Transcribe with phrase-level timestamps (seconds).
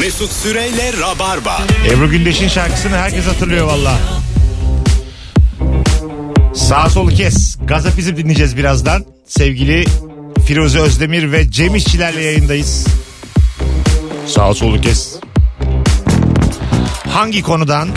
[0.00, 1.62] Mesut Süreyle Rabarba.
[1.90, 3.98] Ebru Gündeş'in şarkısını herkes hatırlıyor valla.
[6.54, 7.56] Sağ solu kes.
[7.64, 9.04] Gazapizm dinleyeceğiz birazdan.
[9.26, 9.84] Sevgili
[10.46, 12.86] Firuze Özdemir ve Cem İşçilerle yayındayız.
[14.26, 15.14] Sağ solu kes.
[17.08, 17.88] Hangi konudan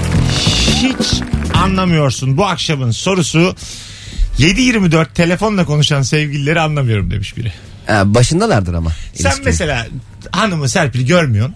[0.81, 1.21] hiç
[1.53, 2.37] anlamıyorsun?
[2.37, 3.55] Bu akşamın sorusu
[4.39, 7.53] 7-24 telefonla konuşan sevgilileri anlamıyorum demiş biri.
[7.87, 8.91] Ha, başındalardır ama.
[9.13, 9.45] Sen ilişkinin.
[9.45, 9.87] mesela
[10.31, 11.55] hanımı Serpil'i görmüyorsun.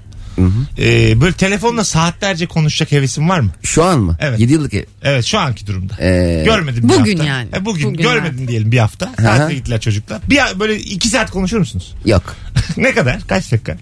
[0.79, 3.51] Ee, böyle telefonla saatlerce konuşacak hevesin var mı?
[3.63, 4.17] Şu an mı?
[4.19, 4.39] Evet.
[4.39, 4.83] 7 yıllık ev.
[5.03, 5.93] Evet şu anki durumda.
[5.99, 7.25] Ee, Görmedim bir Bugün hafta.
[7.33, 7.49] yani.
[7.57, 9.11] E, bugün, Bugün görmedin diyelim bir hafta.
[9.15, 10.21] Tatile gittiler çocuklar.
[10.29, 11.93] Bir böyle iki saat konuşur musunuz?
[12.05, 12.35] Yok.
[12.77, 13.19] ne kadar?
[13.27, 13.77] Kaç dakika?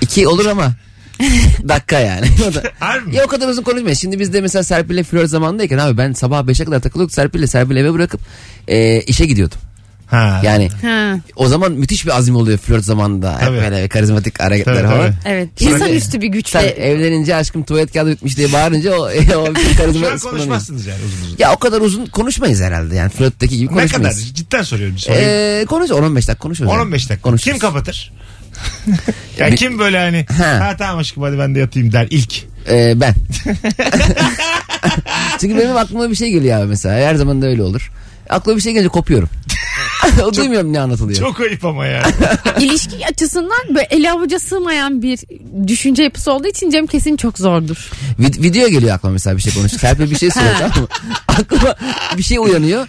[0.00, 0.72] 2 olur ama
[1.68, 2.26] dakika yani.
[2.50, 3.16] O da- Harbi mi?
[3.16, 3.98] ya o kadar uzun konuşmayız.
[4.00, 7.14] Şimdi biz de mesela Serpil'le flört zamanındayken abi ben sabah 5'e kadar takılıyorduk.
[7.14, 8.20] Serpil'le Serpil'i eve bırakıp
[8.68, 9.58] e, işe gidiyordum.
[10.14, 10.40] Ha.
[10.44, 13.32] Yani Ha, o zaman müthiş bir azim oluyor flört zamanında.
[13.34, 13.56] Hep Tabii.
[13.56, 15.14] böyle karizmatik hareketler Tabii, falan.
[15.24, 15.48] evet.
[15.56, 16.60] Sonra- İnsanüstü bir Sen güçle.
[16.60, 20.20] evlenince aşkım tuvalet kağıdı bitmiş diye bağırınca o, o bir Şu an karizma kullanıyor.
[20.20, 21.36] konuşmazsınız yani uzun uzun.
[21.38, 23.90] Ya o kadar uzun konuşmayız herhalde yani flörtteki gibi ne kadar?
[23.90, 24.34] konuşmayız.
[24.34, 24.96] Cidden soruyorum.
[25.08, 26.76] Ee, konuş 10-15 dakika konuşuyoruz.
[26.76, 27.20] 10-15 dakika.
[27.20, 27.44] Konuşuruz.
[27.52, 28.12] Kim kapatır?
[29.38, 30.60] ya Bir- kim böyle hani Ha.
[30.60, 32.34] ha tamam aşkım hadi ben de yatayım der ilk.
[32.70, 33.14] Ee, ben.
[35.40, 36.94] Çünkü benim aklıma bir şey geliyor abi mesela.
[37.08, 37.90] Her zaman da öyle olur.
[38.30, 39.28] Aklıma bir şey gelince kopuyorum.
[40.24, 41.18] o duymuyorum ne anlatılıyor.
[41.20, 42.02] Çok ayıp ama ya.
[42.60, 45.20] İlişki açısından böyle ele avuca sığmayan bir
[45.66, 47.90] düşünce yapısı olduğu için Cem kesin çok zordur.
[48.20, 49.80] Vid- video geliyor aklıma mesela bir şey konuşuyor.
[49.80, 50.88] Serpil bir şey söylüyor tamam mı?
[51.28, 51.74] Aklıma
[52.16, 52.88] bir şey uyanıyor.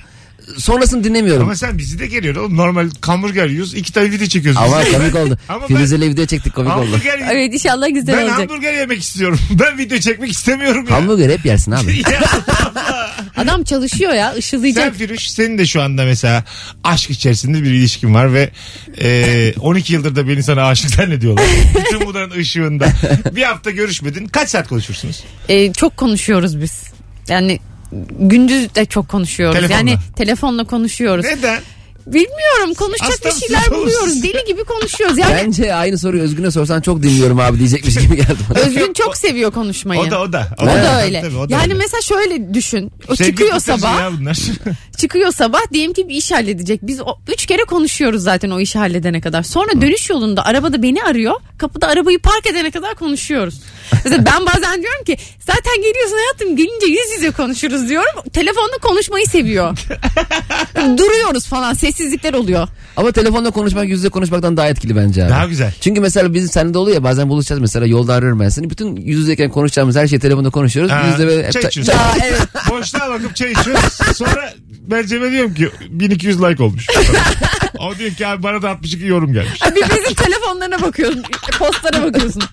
[0.58, 1.44] Sonrasını dinlemiyorum.
[1.44, 2.58] ama sen bizi de geliyor oğlum.
[2.58, 3.74] Normal hamburger yiyoruz.
[3.74, 4.62] iki tane video çekiyoruz.
[4.62, 4.92] Ama biz.
[4.98, 5.38] komik oldu.
[5.50, 6.86] Ama ben- Firuze'yle video çektik komik oldu.
[6.86, 8.40] Hamburger Evet inşallah güzel Ben olacak.
[8.40, 9.40] hamburger yemek istiyorum.
[9.60, 10.96] Ben video çekmek istemiyorum ya.
[10.96, 12.02] Hamburger hep yersin abi.
[12.12, 12.22] Ya
[13.38, 14.96] Adam çalışıyor ya Sen ışılayacak.
[14.96, 16.44] Firuş senin de şu anda mesela
[16.84, 18.50] aşk içerisinde bir ilişkin var ve
[19.02, 21.46] e, 12 yıldır da beni sana aşık zannediyorlar.
[21.86, 22.88] Bütün bunların ışığında.
[23.36, 24.28] Bir hafta görüşmedin.
[24.28, 25.24] Kaç saat konuşursunuz?
[25.50, 26.84] Ee, çok konuşuyoruz biz.
[27.28, 27.60] Yani
[28.20, 29.56] gündüz de çok konuşuyoruz.
[29.56, 29.78] Telefonla.
[29.78, 31.26] Yani telefonla konuşuyoruz.
[31.26, 31.60] Neden?
[32.08, 34.24] Bilmiyorum konuşacak Hasta bir şeyler buluyoruz.
[34.24, 35.18] Deli gibi konuşuyoruz.
[35.18, 38.60] Yani Bence aynı soruyu Özgün'e sorsan çok dinliyorum abi diyecekmiş gibi geldi bana.
[38.60, 40.02] Özgün çok seviyor konuşmayı.
[40.02, 40.48] O da o da.
[40.62, 41.22] O da öyle.
[41.22, 41.74] Tabii, o da yani öyle.
[41.74, 42.92] mesela şöyle düşün.
[43.08, 44.12] O Sevgi çıkıyor sabah.
[44.98, 46.80] Çıkıyor sabah diyelim ki bir iş halledecek.
[46.84, 49.44] Biz o, üç kere konuşuyoruz zaten o işi halledene kadar.
[49.44, 51.36] Sonra dönüş yolunda arabada beni arıyor.
[51.58, 53.62] Kapıda arabayı park edene kadar konuşuyoruz.
[54.04, 58.22] Mesela ben bazen diyorum ki zaten geliyorsun hayatım gelince yüz yüze konuşuruz diyorum.
[58.34, 59.78] Telefonda konuşmayı seviyor.
[60.98, 62.68] Duruyoruz falan sessizlikler oluyor.
[62.98, 65.30] Ama telefonla konuşmak yüz yüze konuşmaktan daha etkili bence abi.
[65.30, 65.74] Daha güzel.
[65.82, 68.70] Çünkü mesela bizim seninle de oluyor ya bazen buluşacağız mesela yolda arıyorum ben seni.
[68.70, 70.92] Bütün yüz yüzeyken konuşacağımız her şeyi telefonda konuşuyoruz.
[70.92, 71.94] Ha, Yüzde böyle hep çay ta- içiyorsun.
[71.94, 72.42] Aa, evet.
[72.70, 73.94] Boşluğa bakıp çay içiyoruz.
[74.16, 76.88] Sonra ben Cem'e diyorum ki 1200 like olmuş.
[77.80, 79.62] o diyor ki abi bana da 62 yorum gelmiş.
[79.62, 81.24] Birbirimizin telefonlarına bakıyorsun.
[81.60, 82.44] Postlara bakıyorsun.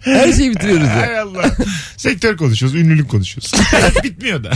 [0.00, 0.96] Her şeyi bitiriyoruz ya.
[0.96, 1.50] Hay Allah.
[1.96, 3.52] Sektör konuşuyoruz, ünlülük konuşuyoruz.
[4.04, 4.50] Bitmiyor da.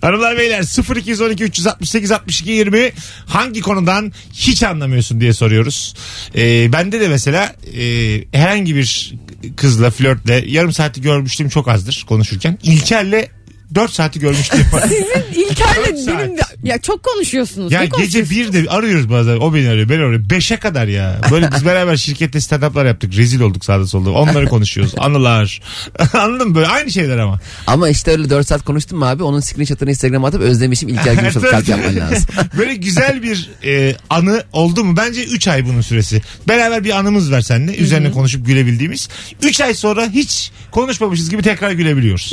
[0.00, 0.62] Hanımlar beyler
[0.96, 2.92] 0212 368 62 20
[3.26, 5.94] hangi konudan hiç anlamıyorsun diye soruyoruz.
[6.36, 7.84] Ee, bende de mesela e,
[8.32, 9.14] herhangi bir
[9.56, 12.58] kızla flörtle yarım saati görmüştüm çok azdır konuşurken.
[12.62, 13.37] İlker'le
[13.74, 14.60] 4 saati görmüştüm.
[14.82, 16.18] Sizin İlker'le Dört saat.
[16.18, 16.40] benim de...
[16.62, 17.72] Ya çok konuşuyorsunuz.
[17.72, 18.54] Ya Ne gece konuşuyorsunuz?
[18.54, 19.36] bir de arıyoruz bazen.
[19.36, 20.26] O beni arıyor, ben arıyorum.
[20.30, 21.20] Beşe kadar ya.
[21.30, 23.16] Böyle biz beraber şirkette stand-up'lar yaptık.
[23.16, 24.10] Rezil olduk sağda solda.
[24.10, 24.94] Onları konuşuyoruz.
[24.98, 25.60] Anılar.
[26.12, 26.54] Anladın mı?
[26.54, 27.40] Böyle aynı şeyler ama.
[27.66, 31.50] Ama işte öyle 4 saat konuştun mu abi onun screenshot'ını Instagram'a atıp özlemişim İlker Gümüşoluk
[31.50, 32.24] kalp yapman lazım.
[32.58, 34.96] Böyle güzel bir e, anı oldu mu?
[34.96, 36.22] Bence 3 ay bunun süresi.
[36.48, 37.76] Beraber bir anımız var seninle.
[37.76, 39.08] Üzerine konuşup gülebildiğimiz.
[39.42, 42.32] 3 ay sonra hiç konuşmamışız gibi tekrar gülebiliyoruz.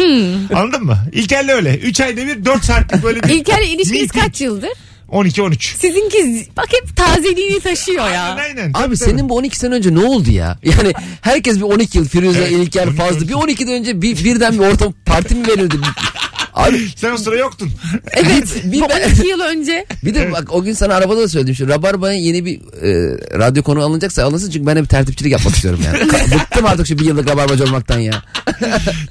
[0.56, 0.98] Anladın mı?
[1.26, 1.78] İlker'le öyle.
[1.78, 4.24] 3 ayda bir 4 saatlik böyle bir İlker'le ilişkiniz meeting.
[4.24, 4.70] kaç yıldır?
[5.12, 5.78] 12-13.
[5.78, 8.24] Sizinki bak hep tazeliğini taşıyor ya.
[8.24, 8.70] Aynen aynen.
[8.74, 10.58] Abi Tabii, senin bu 12 sene önce ne oldu ya?
[10.64, 13.28] Yani herkes bir 12 yıl Firuze, Evet, İlker, 12, Fazlı.
[13.28, 15.76] Bir 12'den önce bir, birden bir ortam parti mi verildi?
[16.54, 16.88] Abi.
[16.96, 17.72] Sen o sıra yoktun.
[18.14, 18.48] Evet.
[18.64, 19.86] Bir de- 12 yıl önce.
[20.06, 21.56] bir de bak o gün sana arabada da söyledim.
[21.56, 24.52] Şu Rabarba'ya yeni bir e, radyo konu alınacaksa alınsın.
[24.52, 26.12] Çünkü ben de bir tertipçilik yapmak istiyorum yani.
[26.12, 28.24] Bıktım artık şu bir yıllık Rabarbacı olmaktan ya.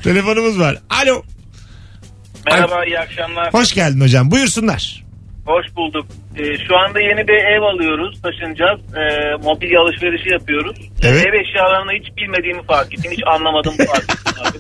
[0.05, 0.79] Telefonumuz var.
[0.91, 1.23] Alo.
[2.47, 3.55] Merhaba iyi akşamlar.
[3.55, 4.31] Hoş geldin hocam.
[4.31, 5.05] Buyursunlar.
[5.47, 6.07] Hoş bulduk.
[6.37, 8.23] Ee, şu anda yeni bir ev alıyoruz.
[8.23, 8.81] Taşınacağız.
[8.81, 10.77] Ee, mobilya alışverişi yapıyoruz.
[11.03, 11.27] Evet.
[11.27, 13.13] Ev eşyalarını hiç bilmediğimi fark ettim.
[13.13, 14.59] Hiç anlamadım fark ettim abi.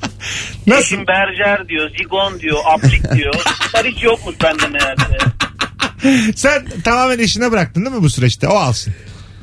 [0.67, 0.83] Nasıl?
[0.83, 3.35] Eşim berjer diyor, zigon diyor, aplik diyor.
[3.75, 5.19] Bunlar hiç yokmuş bende meğerse.
[6.37, 8.49] Sen tamamen eşine bıraktın değil mi bu süreçte?
[8.49, 8.95] O alsın.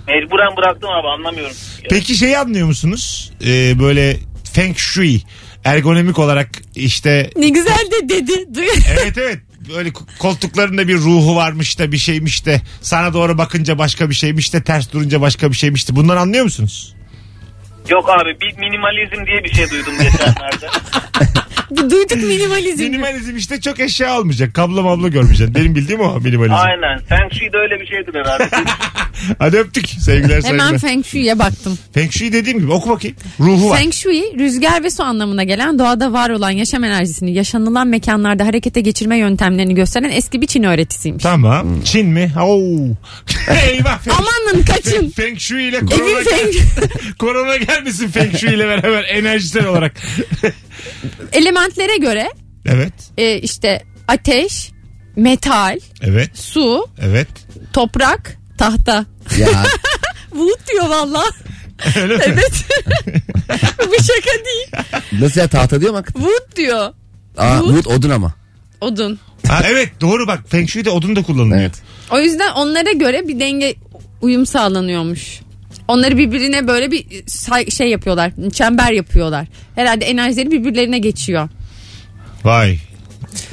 [0.08, 1.56] Mecburen bıraktım abi anlamıyorum.
[1.90, 3.32] Peki şeyi anlıyor musunuz?
[3.46, 4.18] Ee, böyle
[4.54, 5.22] feng shui
[5.64, 8.32] ergonomik olarak işte Ne güzel de dedi.
[8.32, 9.40] Duy- evet evet
[9.76, 14.54] böyle koltuklarında bir ruhu varmış da bir şeymiş de sana doğru bakınca başka bir şeymiş
[14.54, 16.96] de ters durunca başka bir şeymiş de bunları anlıyor musunuz?
[17.90, 20.68] Yok abi bir minimalizm diye bir şey duydum geçenlerde.
[21.78, 22.84] Duyduk minimalizm.
[22.84, 24.54] Minimalizm işte çok eşya almayacak.
[24.54, 25.56] Kablo mablo görmeyeceksin.
[25.56, 26.54] Benim bildiğim o minimalizm.
[26.56, 27.00] Aynen.
[27.10, 28.50] Feng Shui de öyle bir şeydir herhalde.
[29.40, 29.90] Hadi öptük.
[29.90, 30.44] Sevgiler saygılar.
[30.66, 31.78] Hemen Feng Shui'ye baktım.
[31.94, 33.18] Feng Shui dediğim gibi oku bakayım.
[33.40, 33.78] Ruhu var.
[33.78, 38.82] Feng Shui rüzgar ve su anlamına gelen doğada var olan yaşam enerjisini yaşanılan mekanlarda harekete
[38.82, 41.24] geçirme yöntemlerini gösteren eski bir Çin öğretisiymiş.
[41.24, 41.82] Tamam.
[41.84, 42.32] Çin mi?
[42.42, 42.68] Oo.
[43.70, 44.00] Eyvah.
[44.00, 45.10] Feng, Amanın kaçın.
[45.10, 46.54] Feng Shui ile korona, Evin Feng
[47.20, 49.94] korona gelmesin Feng Shui ile beraber enerjisel olarak.
[51.34, 52.30] Elementlere göre
[52.66, 52.94] evet.
[53.18, 54.72] e, işte ateş,
[55.16, 56.38] metal, Evet.
[56.38, 57.28] su, Evet.
[57.74, 59.06] toprak, tahta.
[59.38, 59.48] Ya
[60.30, 61.24] Wood diyor valla.
[62.02, 62.24] Öyle mi?
[62.26, 62.66] Evet.
[63.88, 64.68] Bu şaka değil.
[65.22, 66.04] nasıl ya tahta diyor mu?
[66.06, 66.94] Wood diyor.
[67.38, 67.76] Aa, Wood.
[67.76, 68.34] wood odun ama.
[68.82, 69.20] Odun.
[69.48, 71.62] Ha, evet doğru bak Feng Shui'de odun da kullanılıyor.
[71.62, 71.82] Evet.
[72.12, 73.76] O yüzden onlara göre bir denge
[74.22, 75.40] uyum sağlanıyormuş.
[75.92, 78.32] Onları birbirine böyle bir say- şey yapıyorlar.
[78.54, 79.48] Çember yapıyorlar.
[79.76, 81.50] Herhalde enerjileri birbirlerine geçiyor.
[82.44, 82.78] Vay.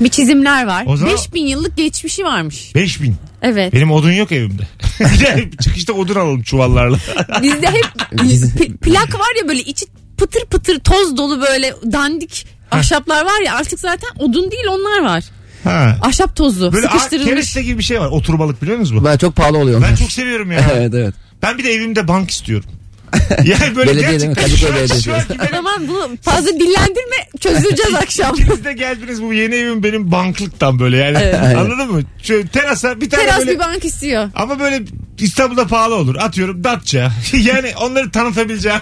[0.00, 0.84] Bir çizimler var.
[0.86, 2.74] O zaman- 5000 yıllık geçmişi varmış.
[2.74, 3.14] 5000.
[3.42, 3.72] Evet.
[3.72, 4.62] Benim odun yok evimde.
[5.62, 6.96] Çıkışta odun alalım çuvallarla.
[7.42, 7.86] Bizde hep
[8.22, 9.86] Biz- pi- plak var ya böyle içi
[10.16, 15.24] pıtır pıtır toz dolu böyle dandik ahşaplar var ya artık zaten odun değil onlar var.
[15.64, 15.96] Ha.
[16.02, 17.30] Ahşap tozu Böyle sıkıştırılmış.
[17.30, 18.06] kereste gibi bir şey var.
[18.08, 19.06] Oturmalık biliyor musunuz bu?
[19.06, 19.82] Ben çok pahalı oluyor.
[19.82, 20.60] Ben çok seviyorum ya.
[20.74, 21.14] evet evet.
[21.42, 22.70] Ben bir de evimde bank istiyorum.
[23.44, 24.34] Yani böyle Belediye değil mi?
[24.36, 25.04] gerçekten Kadıköy şu an, Belediyesi.
[25.04, 28.34] şu an zaman bunu fazla dillendirme çözüleceğiz akşam.
[28.34, 31.18] İkiniz de geldiniz bu yeni evim benim banklıktan böyle yani.
[31.20, 31.56] Evet.
[31.56, 32.00] Anladın mı?
[32.22, 34.30] Şu terasa bir tane Teras böyle bir bank istiyor.
[34.34, 34.82] ama böyle
[35.18, 36.16] İstanbul'da pahalı olur.
[36.16, 37.12] Atıyorum Datça.
[37.32, 38.80] yani onları tanıtabileceğim.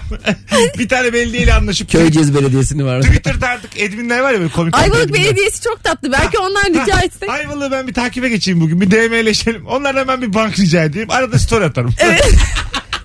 [0.79, 3.01] bir tane belediyeyle anlaşıp Köyceğiz Belediyesi'ni var.
[3.01, 4.75] Twitter'da artık adminler var ya böyle komik.
[4.77, 5.23] Ayvalık adminler.
[5.25, 6.11] Belediyesi çok tatlı.
[6.11, 7.29] Belki ondan rica etsek.
[7.29, 8.81] Ayvalık'ı ben bir takibe geçeyim bugün.
[8.81, 9.65] Bir DM'leşelim.
[9.67, 11.11] Onlardan ben bir bank rica edeyim.
[11.11, 11.93] Arada story atarım.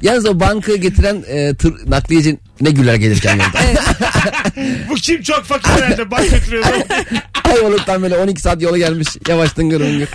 [0.03, 3.59] Yalnız o bankı getiren e, tır nakliyeci ne güler gelirken yolda.
[4.91, 6.65] Bu kim çok fakir herhalde bank götürüyor.
[7.45, 9.09] Ayvalık'tan böyle 12 saat yola gelmiş.
[9.29, 10.09] Yavaş tıngır mıngır.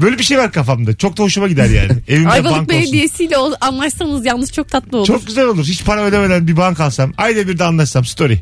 [0.00, 0.96] Böyle bir şey var kafamda.
[0.96, 1.92] Çok da hoşuma gider yani.
[2.08, 2.82] Evimde Ayvalık bank olsun.
[2.82, 5.06] Belediyesi'yle o- anlaşsanız yalnız çok tatlı olur.
[5.06, 5.64] Çok güzel olur.
[5.64, 7.12] Hiç para ödemeden bir bank alsam.
[7.18, 8.38] Ayda bir de anlaşsam story.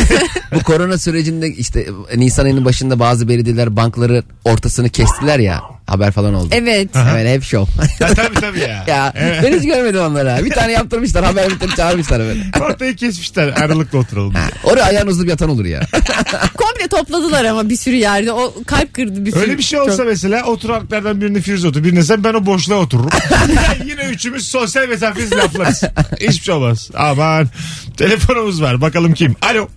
[0.54, 1.86] Bu korona sürecinde işte
[2.16, 5.62] Nisan ayının başında bazı belediyeler bankları ortasını kestiler ya.
[5.86, 6.48] Haber falan oldu.
[6.52, 6.88] Evet.
[7.12, 7.66] Evet hep şov.
[8.00, 8.84] Ya, tabii tabii ya.
[8.86, 9.40] ya Evet.
[9.42, 10.44] ben hiç görmedim onları.
[10.44, 12.39] Bir tane yaptırmışlar haber bitleri çağırmışlar böyle.
[12.60, 13.48] Ortayı kesmişler.
[13.48, 14.44] Aralıkla oturalım diye.
[14.64, 15.80] Oraya ayağın uzun yatan olur ya.
[16.56, 18.32] Komple topladılar ama bir sürü yerde.
[18.32, 19.40] O kalp kırdı bir sürü.
[19.42, 21.84] Öyle bir şey olsa Çok- mesela oturaklardan birini Firuze otur.
[21.84, 23.10] Birine sen ben o boşluğa otururum.
[23.86, 25.82] Yine üçümüz sosyal mesafesiz laflarız.
[26.20, 26.90] Hiçbir şey olmaz.
[26.96, 27.48] Aman.
[27.96, 28.80] Telefonumuz var.
[28.80, 29.36] Bakalım kim?
[29.42, 29.68] Alo.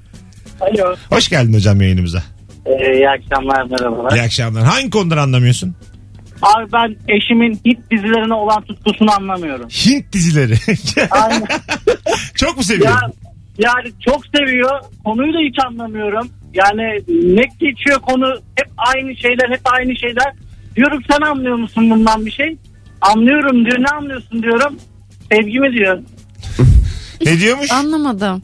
[0.62, 0.96] Alo.
[1.10, 2.24] Hoş geldin hocam yayınımıza.
[2.66, 4.16] Ee, iyi akşamlar merhabalar.
[4.16, 4.64] İyi akşamlar.
[4.64, 5.76] Hangi konudan anlamıyorsun?
[6.44, 9.70] Abi ben eşimin hit dizilerine olan tutkusunu anlamıyorum.
[9.70, 10.56] Hint dizileri.
[11.12, 11.48] Aynen.
[12.36, 13.00] Çok mu seviyorsun?
[13.00, 13.12] Ya,
[13.58, 14.82] yani çok seviyor.
[15.06, 16.30] Konuyu da hiç anlamıyorum.
[16.54, 17.00] Yani
[17.36, 20.34] ne geçiyor konu hep aynı şeyler hep aynı şeyler.
[20.76, 22.58] Diyorum sen anlıyor musun bundan bir şey?
[23.02, 24.78] Anlıyorum diyor ne anlıyorsun diyorum.
[25.32, 26.00] Sevgimi diyor.
[27.26, 27.72] Ne diyormuş?
[27.72, 28.42] Anlamadım.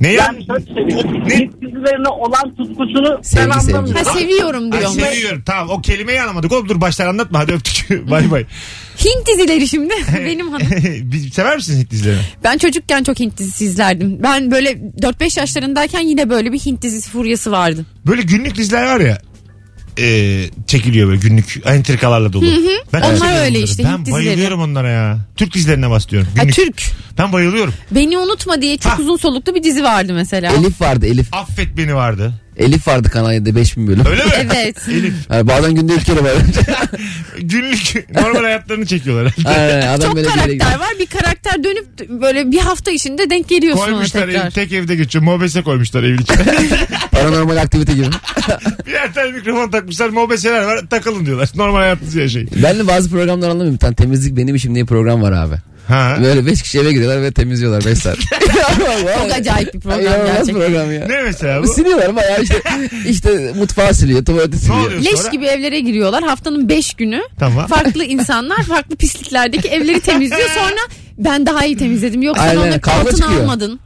[0.00, 0.24] Ne ya?
[0.24, 1.24] Yani şöyle söyleyeyim.
[1.28, 1.38] Ne?
[1.68, 3.76] Dizilerine olan tutkusunu ben Sevgi, sevgi.
[3.76, 4.04] anlamıyorum.
[4.06, 4.90] Ha seviyorum Ay, diyor.
[4.92, 5.42] seviyorum.
[5.46, 6.52] Tamam o kelimeyi anlamadık.
[6.52, 7.38] Oğlum dur baştan anlatma.
[7.38, 7.90] Hadi öptük.
[8.10, 8.44] bay bay.
[9.04, 9.94] Hint dizileri şimdi.
[10.26, 10.66] Benim hanım.
[11.02, 12.20] Bir- Sever misin Hint dizilerini?
[12.44, 14.18] Ben çocukken çok Hint dizisi izlerdim.
[14.22, 17.86] Ben böyle 4-5 yaşlarındayken yine böyle bir Hint dizisi furyası vardı.
[18.06, 19.18] Böyle günlük diziler var ya.
[19.98, 22.44] E, çekiliyor böyle günlük entrikalarla dolu.
[22.92, 23.64] Ben çok Onlar seviyorum öyle onları.
[23.64, 24.26] işte, Ben Hint dizileri.
[24.26, 25.18] bayılıyorum onlara ya.
[25.36, 26.28] Türk dizilerine bahsediyorum.
[26.36, 26.54] Ha, Günlük.
[26.56, 26.82] Türk.
[27.18, 27.74] Ben bayılıyorum.
[27.90, 28.96] Beni unutma diye çok Ha.
[29.00, 30.52] uzun soluklu bir dizi vardı mesela.
[30.52, 31.34] Elif vardı Elif.
[31.34, 32.32] Affet beni vardı.
[32.60, 34.06] Elif vardı Kanal 7'de 5000 bölüm.
[34.06, 34.30] Öyle mi?
[34.54, 34.76] Evet.
[34.88, 35.14] Elif.
[35.30, 36.32] Yani bazen günde üç kere var.
[37.38, 39.34] Günlük normal hayatlarını çekiyorlar.
[39.44, 40.88] Aynen, adam Çok böyle bir karakter var.
[40.98, 44.46] Bir karakter dönüp böyle bir hafta içinde denk geliyorsun ona koymuşlar tekrar.
[44.46, 45.24] ev, tek evde geçiyor.
[45.24, 46.44] Mobese koymuşlar evin içine.
[47.10, 48.06] Paranormal aktivite gibi.
[48.86, 50.08] Birer tane mikrofon takmışlar.
[50.08, 50.80] Mobeseler var.
[50.90, 51.50] Takılın diyorlar.
[51.54, 52.50] Normal hayatınızı yaşayın.
[52.62, 53.74] Ben de bazı programlar anlamıyorum.
[53.74, 55.54] Bir tane temizlik benim işim diye program var abi.
[55.88, 56.18] Ha.
[56.22, 58.16] Böyle 5 kişi eve gidiyorlar ve temizliyorlar 5 saat.
[59.22, 60.54] Çok acayip bir program İnanılmaz gerçekten.
[60.54, 61.06] program ya.
[61.06, 61.68] Ne mesela bu?
[61.68, 62.62] Siliyorlar bayağı işte,
[63.08, 64.86] işte mutfağı siliyor, tuvaleti siliyor.
[64.86, 65.30] oluyor Leş sonra?
[65.30, 66.22] gibi evlere giriyorlar.
[66.24, 67.66] Haftanın 5 günü Tamam.
[67.66, 70.48] farklı insanlar farklı pisliklerdeki evleri temizliyor.
[70.54, 70.80] Sonra
[71.18, 72.22] ben daha iyi temizledim.
[72.22, 73.40] Yoksa Aynen, onu kavga altına çıkıyor.
[73.40, 73.80] almadın.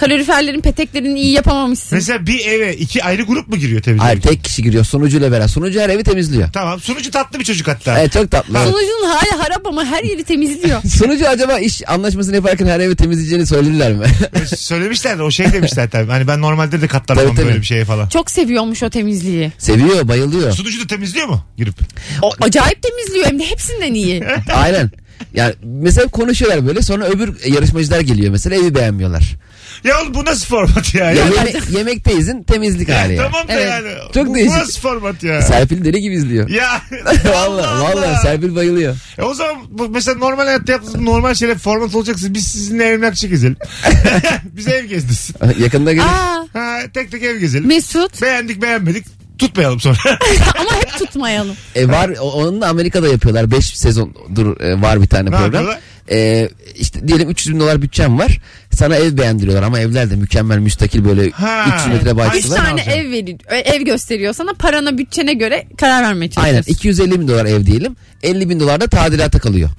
[0.00, 1.98] Kaloriferlerin peteklerini iyi yapamamışsın.
[1.98, 4.06] Mesela bir eve iki ayrı grup mu giriyor temizlik?
[4.06, 5.48] Hayır tek kişi giriyor sunucuyla beraber.
[5.48, 6.52] Sunucu her evi temizliyor.
[6.52, 6.80] Tamam.
[6.80, 8.00] Sunucu tatlı bir çocuk hatta.
[8.00, 8.58] Evet çok tatlı.
[8.58, 8.68] evet.
[8.68, 10.82] Sunucunun hali harap ama her yeri temizliyor.
[10.98, 14.06] Sunucu acaba iş anlaşmasını yaparken her evi temizleyeceğini söylediler mi?
[14.56, 16.10] Söylemişler de o şey demişler tabii.
[16.10, 17.46] Hani ben normalde de katlanamam Tabii, tabii.
[17.48, 18.08] böyle bir şeye falan.
[18.08, 19.52] Çok seviyormuş o temizliği.
[19.58, 20.52] Seviyor bayılıyor.
[20.52, 21.74] Sunucu da temizliyor mu girip?
[22.22, 24.24] O acayip temizliyor hem de hepsinden iyi.
[24.54, 24.90] Aynen.
[25.34, 29.36] Yani mesela konuşuyorlar böyle sonra öbür yarışmacılar geliyor mesela evi beğenmiyorlar.
[29.84, 31.04] Ya oğlum bu nasıl format ya?
[31.04, 31.24] Ya ya?
[31.26, 33.22] yeme- yemekteyizin temizlik hali ya.
[33.22, 33.68] Tamam da Evet.
[33.70, 33.88] yani.
[34.14, 34.54] Çok bu, değişik.
[34.54, 35.42] Bu nasıl format ya?
[35.42, 36.48] Serpil deli gibi izliyor.
[36.48, 36.82] Ya.
[37.34, 38.96] Valla valla Serpil bayılıyor.
[39.18, 42.34] E o zaman bu mesela normal hayatta yaptığınız normal şeyler format olacaksın.
[42.34, 43.56] Biz sizinle emlakçı gezelim.
[44.56, 45.36] Biz ev gezdirsin.
[45.58, 46.04] Yakında gelir.
[46.04, 47.66] Aa, Ha, tek tek ev gezelim.
[47.68, 49.06] Mesut Beğendik beğenmedik.
[49.40, 49.96] Tutmayalım sonra.
[50.58, 51.56] ama hep tutmayalım.
[51.74, 53.50] E var onun da Amerika'da yapıyorlar.
[53.50, 55.44] 5 sezondur e, var bir tane Ne program.
[55.44, 55.78] yapıyorlar?
[56.10, 58.38] E, işte diyelim 300 bin dolar bütçem var.
[58.74, 61.64] Sana ev beğendiriyorlar ama evler de mükemmel müstakil böyle Ha.
[61.76, 62.58] 300 metre Üç bahçesi var.
[62.58, 66.72] ne tane ev veriyor, ev gösteriyor sana parana bütçene göre karar vermeye Aynen çalışıyorsun.
[66.72, 67.96] 250 bin dolar ev diyelim.
[68.22, 69.70] 50 bin dolar da tadilata kalıyor.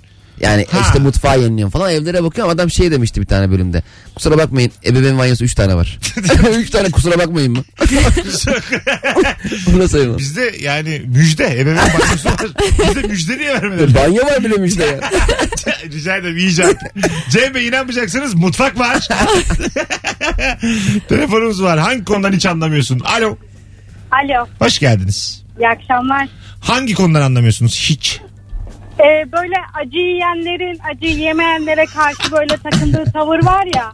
[0.42, 0.80] Yani Ha.
[0.82, 3.84] işte mutfağı yeniliyor falan evlere bakıyorum adam şey demişti bir tane bölümde.
[4.16, 6.00] Kusura bakmayın ebeveyn banyosu 3 tane var.
[6.58, 7.64] 3 tane kusura bakmayın mı?
[9.74, 10.18] Bunu sayılmaz.
[10.18, 11.60] Bizde yani müjde.
[11.60, 12.38] Ebeveyn banyosu var.
[12.96, 13.96] Bizde müjde niye vermediler?
[13.96, 15.00] Banyo var bile işte ya.
[15.92, 16.66] Rica ederim iyice.
[17.30, 19.08] Cem Bey inanmayacaksınız mutfak var.
[21.10, 21.80] Telefonumuz var.
[21.80, 23.00] Hangi konudan hiç anlamıyorsun?
[23.00, 23.38] Alo.
[24.12, 25.44] Alo, Hoş geldiniz.
[25.60, 26.28] iyi akşamlar.
[26.62, 27.86] Hangi konudan anlamıyorsunuz?
[27.90, 28.22] Hiç.
[29.04, 33.94] Ee, böyle acı yiyenlerin acı yemeyenlere karşı böyle takındığı tavır var ya.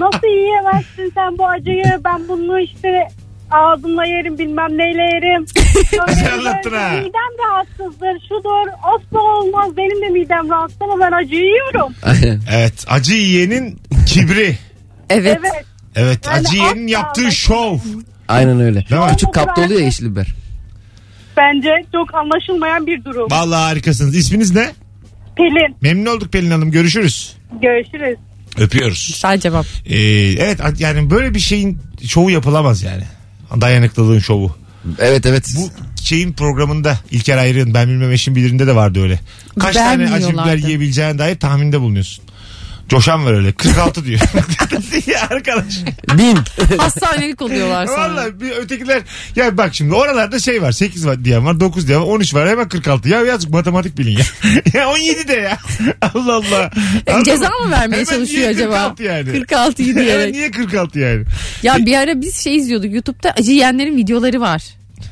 [0.00, 2.00] Nasıl yiyemezsin sen bu acıyı?
[2.04, 3.08] Ben bunu işte
[3.50, 5.46] ağzımla yerim bilmem neyle yerim.
[6.38, 6.90] Anlattın ha.
[6.90, 8.68] Midem rahatsızdır, şudur.
[8.82, 9.76] Asla olmaz.
[9.76, 11.94] Benim de midem rahatsız ama ben acı yiyorum.
[12.52, 12.84] Evet.
[12.88, 14.58] Acı yiyenin kibri.
[15.10, 15.38] Evet.
[15.40, 15.64] Evet.
[15.96, 16.26] Evet.
[16.26, 17.78] Yani acı yiyenin asla yaptığı şov.
[18.28, 18.84] Aynen öyle.
[18.90, 19.08] Değil mi?
[19.10, 20.26] Küçük kapta oluyor ya yeşil biber.
[21.40, 23.30] Bence çok anlaşılmayan bir durum.
[23.30, 24.16] Vallahi harikasınız.
[24.16, 24.70] İsminiz ne?
[25.36, 26.70] Pelin, Memnun olduk Pelin Hanım.
[26.70, 27.36] Görüşürüz.
[27.62, 28.18] görüşürüz.
[28.58, 29.10] Öpüyoruz.
[29.12, 29.66] Güzel cevap.
[29.86, 29.96] Ee,
[30.32, 33.02] evet yani böyle bir şeyin şovu yapılamaz yani.
[33.60, 34.56] Dayanıklılığın şovu.
[34.98, 35.54] Evet evet.
[35.56, 35.70] Bu
[36.02, 39.20] şeyin programında İlker Ayrık'ın ben bilmem eşim bilirinde de vardı öyle.
[39.60, 40.66] Kaç tane acı biber yiyorlardı?
[40.66, 42.24] yiyebileceğine dair tahminde bulunuyorsun.
[42.90, 43.52] Coşan var öyle.
[43.52, 44.20] 46 diyor.
[45.06, 45.74] ya arkadaş.
[46.18, 46.38] Bin.
[46.78, 47.98] Hastanelik oluyorlar sonra.
[48.00, 49.02] Valla bir ötekiler
[49.36, 52.48] ya bak şimdi oralarda şey var 8 var diyen var 9 diyen var 13 var
[52.48, 54.24] hemen 46 ya yazık matematik bilin ya.
[54.80, 55.58] ya 17 de ya.
[56.14, 56.70] Allah Allah.
[57.06, 57.70] Anladın Ceza mı?
[57.70, 58.88] vermeye Hemen çalışıyor niye acaba?
[58.88, 59.28] 46 yani.
[59.28, 60.34] 46'yı Hemen diyerek.
[60.34, 61.24] niye 46 yani?
[61.62, 62.92] Ya bir ara biz şey izliyorduk.
[62.94, 64.62] YouTube'da acı yiyenlerin videoları var.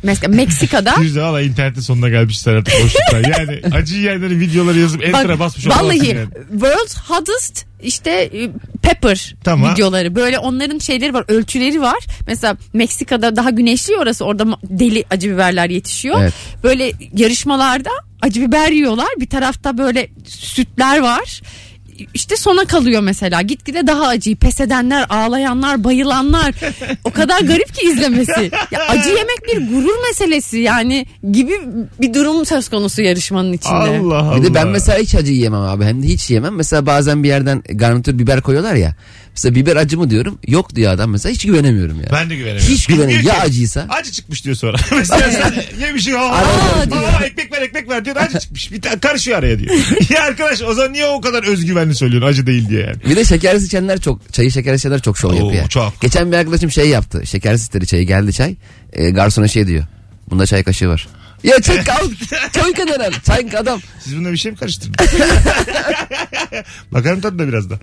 [0.02, 3.38] Mesela Meksika'da Yüzde valla internetin sonuna gelmişler artık boşluklar.
[3.38, 6.28] Yani acı yiyenlerin videoları yazıp enter'a basmış olamazsın vallahi yani.
[6.50, 8.50] World's Hottest işte e,
[8.82, 9.72] pepper Tamam.
[9.72, 10.14] videoları.
[10.14, 12.06] Böyle onların şeyleri var, ölçüleri var.
[12.26, 14.24] Mesela Meksika'da daha güneşli orası.
[14.24, 16.22] Orada deli acı biberler yetişiyor.
[16.22, 16.34] Evet.
[16.62, 17.90] Böyle yarışmalarda
[18.22, 19.08] acı biber yiyorlar.
[19.20, 21.40] Bir tarafta böyle sütler var.
[22.14, 23.42] İşte sona kalıyor mesela.
[23.42, 26.54] Gitgide daha acıyı pes edenler, ağlayanlar, bayılanlar.
[27.04, 28.50] O kadar garip ki izlemesi.
[28.70, 31.52] Ya acı yemek bir gurur meselesi yani gibi
[32.00, 33.74] bir durum söz konusu yarışmanın içinde.
[33.74, 34.36] Allah Allah.
[34.36, 35.84] Bir de ben mesela hiç acı yiyemem abi.
[35.84, 36.54] Hem de hiç yiyemem.
[36.54, 38.94] Mesela bazen bir yerden garnitür biber koyuyorlar ya.
[39.32, 40.38] Mesela biber acı mı diyorum.
[40.46, 41.32] Yok diyor adam mesela.
[41.32, 42.06] Hiç güvenemiyorum ya.
[42.12, 42.74] Ben de güvenemiyorum.
[42.74, 43.26] Hiç güvenemiyorum.
[43.26, 43.86] Ya acıysa?
[43.88, 44.76] Acı çıkmış diyor sonra.
[44.96, 45.54] Mesela sen
[45.86, 46.12] yemişsin.
[46.14, 46.38] Aa, Aa,
[47.18, 48.16] aa, ekmek ver ekmek ver diyor.
[48.16, 48.72] Acı çıkmış.
[48.72, 49.74] Bir tane karışıyor araya diyor.
[50.10, 51.44] ya arkadaş o zaman niye o kadar
[51.88, 52.96] özgüvenli söylüyorsun acı değil diye yani.
[53.10, 55.68] Bir de şekersiz içenler çok, çayı şekersiz içenler çok şov Oo, yapıyor.
[55.68, 56.00] çok.
[56.00, 57.26] Geçen bir arkadaşım şey yaptı.
[57.26, 58.56] Şekersiz istedi çayı geldi çay.
[58.92, 59.84] E, garsona şey diyor.
[60.30, 61.08] Bunda çay kaşığı var.
[61.44, 62.10] Ya çay kal.
[62.52, 63.12] çay kadar al.
[63.26, 63.80] Çay adam.
[64.04, 65.10] Siz bunda bir şey mi karıştırdınız?
[66.92, 67.78] Bakarım tadına biraz da.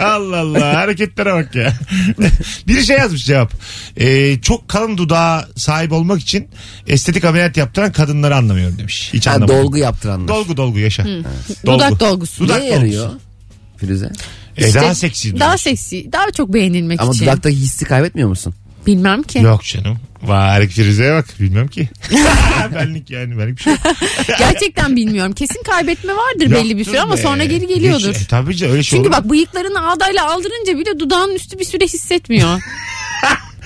[0.04, 1.72] Allah Allah hareketlere bak ya.
[2.66, 3.52] Biri şey yazmış cevap.
[3.96, 6.48] Ee, çok kalın dudağa sahip olmak için
[6.86, 9.10] estetik ameliyat yaptıran kadınları anlamıyorum demiş.
[9.12, 9.56] Hiç Ha, anlamadım.
[9.56, 10.28] dolgu yaptıranlar.
[10.28, 11.04] Dolgu dolgu yaşa.
[11.04, 11.24] Dolgu.
[11.66, 12.44] Dudak dolgusu.
[12.44, 13.20] Dudak Neye yarıyor dolgusu.
[13.76, 14.10] Firuze?
[14.56, 15.40] E, daha seksi.
[15.40, 17.22] Daha seksi, daha çok beğenilmek Ama için.
[17.22, 18.54] dudaktaki hissi kaybetmiyor musun?
[18.86, 19.38] Bilmem ki.
[19.38, 19.98] Yok canım.
[20.28, 21.24] Var Firuze'ye bak.
[21.40, 21.88] Bilmem ki.
[22.74, 23.38] benlik yani.
[23.38, 23.80] Benlik bir şey yok.
[24.38, 25.32] Gerçekten bilmiyorum.
[25.32, 27.22] Kesin kaybetme vardır belli bir süre ama be.
[27.22, 28.06] sonra geri geliyordur.
[28.12, 29.16] Geç- e, tabii canım öyle şey Çünkü olur.
[29.18, 32.60] bak bıyıklarını ağdayla aldırınca bile dudağın üstü bir süre hissetmiyor.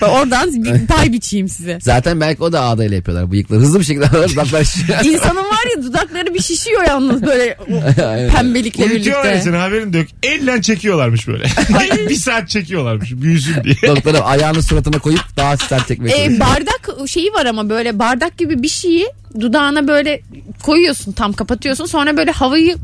[0.05, 1.77] Oradan bir pay biçeyim size.
[1.81, 3.59] Zaten belki o da ağdayla yapıyorlar bıyıkları.
[3.59, 5.05] Hızlı bir şekilde alıyorlar dudaklar şişiyor.
[5.05, 7.57] İnsanın var ya dudakları bir şişiyor yalnız böyle
[8.35, 9.41] pembelikle Uyutuyorlar ya birlikte.
[9.51, 10.07] seni haberin de yok.
[10.23, 11.43] Elle çekiyorlarmış böyle.
[12.09, 13.75] bir saat çekiyorlarmış büyüsün diye.
[13.87, 16.39] Doktora ayağını suratına koyup daha sert çekmeye çalışıyor.
[16.39, 19.07] bardak şeyi var ama böyle bardak gibi bir şeyi
[19.39, 20.21] dudağına böyle
[20.63, 22.75] koyuyorsun tam kapatıyorsun sonra böyle havayı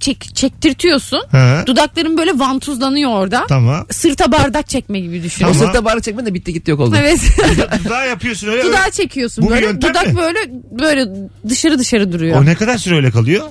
[0.00, 1.20] çek, çektirtiyorsun.
[1.30, 1.62] Hı.
[1.66, 3.44] Dudakların böyle vantuzlanıyor orada.
[3.48, 3.86] Tamam.
[3.90, 5.44] Sırta bardak çekme gibi düşün.
[5.44, 5.66] O Tamam.
[5.66, 6.96] sırtta bardak çekme de bitti gitti yok oldu.
[6.98, 7.20] Evet.
[7.84, 8.62] Dudağı yapıyorsun öyle.
[8.64, 9.66] Dudağı çekiyorsun Bu bir böyle.
[9.66, 10.16] yöntem Dudak mi?
[10.16, 10.38] böyle
[10.80, 11.06] böyle
[11.48, 12.40] dışarı dışarı duruyor.
[12.40, 13.42] O ne kadar süre öyle kalıyor?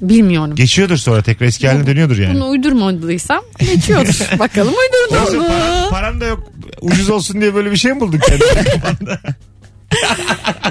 [0.00, 0.54] Bilmiyorum.
[0.54, 2.34] Geçiyordur sonra tekrar eski haline dönüyordur yani.
[2.34, 4.20] Bunu uydurmadıysam geçiyordur.
[4.38, 5.46] Bakalım uydurdum mu?
[5.48, 9.18] para- paran da yok ucuz olsun diye böyle bir şey mi buldun kendine?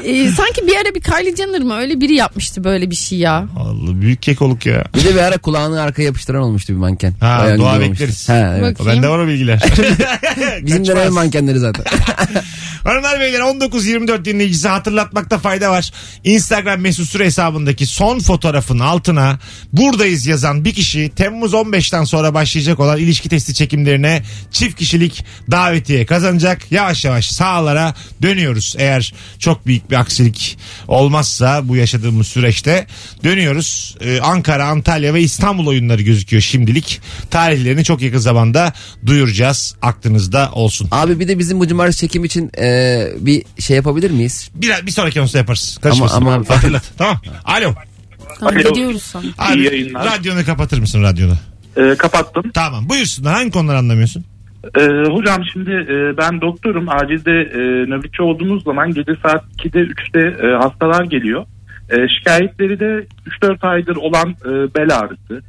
[0.06, 3.46] Ee, sanki bir ara bir Kylie Jenner mı öyle biri yapmıştı böyle bir şey ya.
[3.84, 4.84] Allah büyük kekoluk ya.
[4.96, 7.14] Bir de bir ara kulağını arkaya yapıştıran olmuştu bir manken.
[7.20, 7.92] Ha, Bayağı dua güzel olmuştu.
[7.92, 8.30] bekleriz.
[8.30, 8.80] Ha, evet.
[8.80, 8.92] Bakayım.
[9.04, 9.60] Bende var o bilgiler.
[10.66, 10.88] Bizim Kaçmaz.
[10.98, 11.86] dönem mankenleri zaten.
[12.84, 15.92] Hanımlar beyler 19-24 dinleyicisi hatırlatmakta fayda var.
[16.24, 19.40] Instagram mesut süre hesabındaki son fotoğrafın altına
[19.74, 26.06] buradayız yazan bir kişi Temmuz 15'ten sonra başlayacak olan ilişki testi çekimlerine çift kişilik davetiye
[26.06, 26.72] kazanacak.
[26.72, 28.76] Yavaş yavaş sağlara dönüyoruz.
[28.78, 30.58] Eğer çok büyük bir aksilik
[30.88, 32.88] olmazsa bu yaşadığımız süreçte
[33.24, 33.69] dönüyoruz.
[34.02, 37.02] Ee, Ankara, Antalya ve İstanbul oyunları gözüküyor şimdilik.
[37.32, 38.74] Tarihlerini çok yakın zamanda
[39.06, 39.76] duyuracağız.
[39.82, 40.88] Aklınızda olsun.
[40.92, 44.50] Abi bir de bizim bu cumartesi çekim için e, bir şey yapabilir miyiz?
[44.56, 45.78] Bir, bir sonraki anonsta yaparız.
[45.82, 46.18] Kaçmasın.
[46.18, 46.84] Ama- ama- Hatırlat.
[46.98, 47.18] Tamam.
[47.46, 47.74] Alo.
[48.40, 48.70] Tamam Alo.
[48.70, 49.24] gidiyoruz sana.
[49.38, 50.06] Abi, yayınlar.
[50.06, 51.34] radyonu kapatır mısın radyonu?
[51.78, 52.44] Ee, kapattım.
[52.54, 52.90] Tamam.
[52.90, 53.34] Buyursunlar.
[53.34, 54.26] Hangi konuları anlamıyorsun?
[54.80, 56.90] Ee, hocam şimdi e, ben doktorum.
[56.90, 57.60] Acilde e,
[57.90, 61.46] nöbetçi olduğumuz zaman gece saat 2'de 3'te e, hastalar geliyor.
[61.90, 63.06] E, şikayetleri de
[63.42, 65.42] 3-4 aydır olan e, bel ağrısı.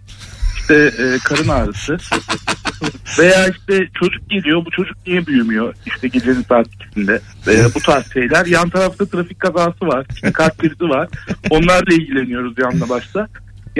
[0.57, 1.97] işte e, karın ağrısı.
[3.19, 8.13] Veya işte çocuk geliyor bu çocuk niye büyümüyor işte gecenin saat ikisinde E, bu tarz
[8.13, 8.47] şeyler.
[8.47, 11.09] Yan tarafta trafik kazası var işte kalp krizi var
[11.51, 13.29] onlarla ilgileniyoruz yanla başta.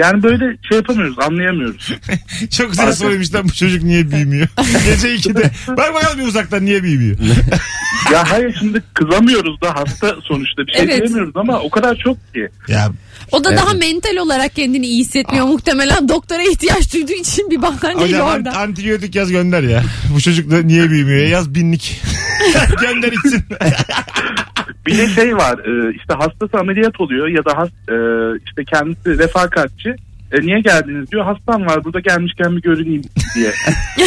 [0.01, 1.91] Yani böyle şey yapamıyoruz anlayamıyoruz.
[2.57, 2.95] Çok güzel Abi.
[2.95, 4.47] soruymuş lan bu çocuk niye büyümüyor?
[4.85, 5.51] Gece 2'de.
[5.67, 7.17] Bak bakalım bir uzaktan niye büyümüyor?
[8.11, 10.97] Ya hayır şimdi kızamıyoruz da hasta sonuçta bir şey Evet.
[11.01, 12.47] diyemiyoruz ama o kadar çok ki.
[12.67, 12.89] ya
[13.31, 13.61] O da Evet.
[13.61, 15.45] daha mental olarak kendini iyi hissetmiyor.
[15.45, 18.51] Muhtemelen doktora ihtiyaç duyduğu için bir bahaneyle hocam an- orada.
[18.51, 19.83] antibiyotik yaz gönder ya.
[20.15, 21.27] Bu çocuk da niye büyümüyor?
[21.27, 22.01] Yaz binlik.
[22.81, 23.43] gönder içsin.
[24.85, 27.95] Bir de şey var e, işte hastası ameliyat oluyor ya da has, e,
[28.45, 29.95] işte kendisi refakatçi.
[30.31, 33.03] E, niye geldiniz diyor hastam var burada gelmişken bir görüneyim
[33.35, 33.51] diye.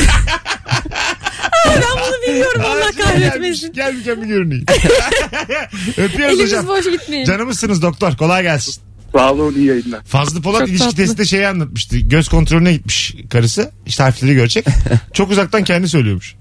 [1.66, 3.72] ben bunu biliyorum Allah kahretmesin.
[3.72, 4.64] Gelmiş, gelmişken bir görüneyim.
[5.96, 6.66] Öpüyoruz Elimiz hocam.
[6.66, 7.24] boş gitmeyin.
[7.24, 8.16] Canımızsınız doktor.
[8.16, 8.82] Kolay gelsin.
[9.16, 10.02] Sağ olun iyi yayınlar.
[10.04, 10.96] Fazlı Polat Çok ilişki tatlı.
[10.96, 11.98] testinde şeyi anlatmıştı.
[11.98, 13.70] Göz kontrolüne gitmiş karısı.
[13.86, 14.66] İşte harfleri görecek.
[15.12, 16.34] Çok uzaktan kendi söylüyormuş.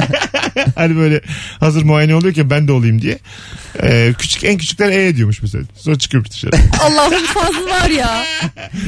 [0.74, 1.20] hani böyle
[1.60, 3.18] hazır muayene oluyor ki ben de olayım diye.
[3.82, 5.64] Ee, küçük en küçükler e diyormuş mesela.
[5.76, 6.56] Sonra çıkıyormuş dışarı.
[6.80, 8.24] Allah'ım fazla var ya.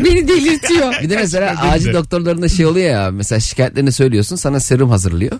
[0.05, 0.95] Beni delirtiyor.
[1.03, 5.39] Bir de mesela Kaçma acil doktorlarında şey oluyor ya mesela şikayetlerini söylüyorsun sana serum hazırlıyor.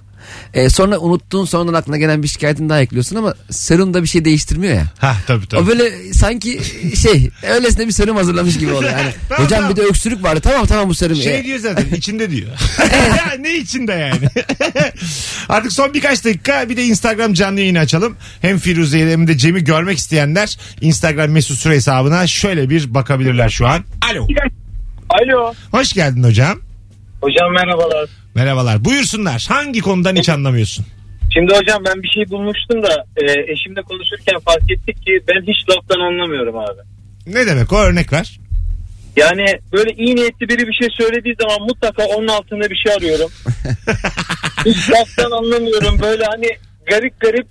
[0.55, 4.25] E, sonra unuttuğun sonradan aklına gelen bir şikayetini daha ekliyorsun ama serum da bir şey
[4.25, 4.87] değiştirmiyor ya.
[4.99, 5.61] ha tabii tabii.
[5.63, 6.61] O böyle sanki
[6.97, 7.31] şey
[7.69, 8.93] öylesine bir serum hazırlamış gibi oluyor.
[8.93, 9.71] Yani, Tamam, hocam tamam.
[9.71, 11.17] bir de öksürük vardı tamam tamam bu serum.
[11.17, 12.49] Şey E, diyor zaten içinde diyor.
[13.41, 14.29] ne içinde yani?
[15.49, 18.17] Artık son birkaç dakika bir de Instagram canlı yayını açalım.
[18.43, 23.67] Hem Firuze'yi hem de Cem'i görmek isteyenler Instagram mesut süre hesabına şöyle bir bakabilirler şu
[23.67, 23.85] an.
[24.13, 24.27] Alo.
[25.11, 25.55] Alo.
[25.71, 26.61] Hoş geldin hocam.
[27.21, 28.09] Hocam merhabalar.
[28.35, 28.85] Merhabalar.
[28.85, 29.47] Buyursunlar.
[29.49, 30.87] Hangi konudan hiç anlamıyorsun?
[31.35, 35.69] Şimdi hocam ben bir şey bulmuştum da e, eşimle konuşurken fark ettik ki ben hiç
[35.69, 36.81] laftan anlamıyorum abi.
[37.29, 38.41] Ne demek o örnek ver.
[39.17, 43.31] Yani böyle iyi niyetli biri bir şey söylediği zaman mutlaka onun altında bir şey arıyorum.
[44.65, 46.01] hiç laftan anlamıyorum.
[46.01, 46.49] Böyle hani
[46.87, 47.47] garip garip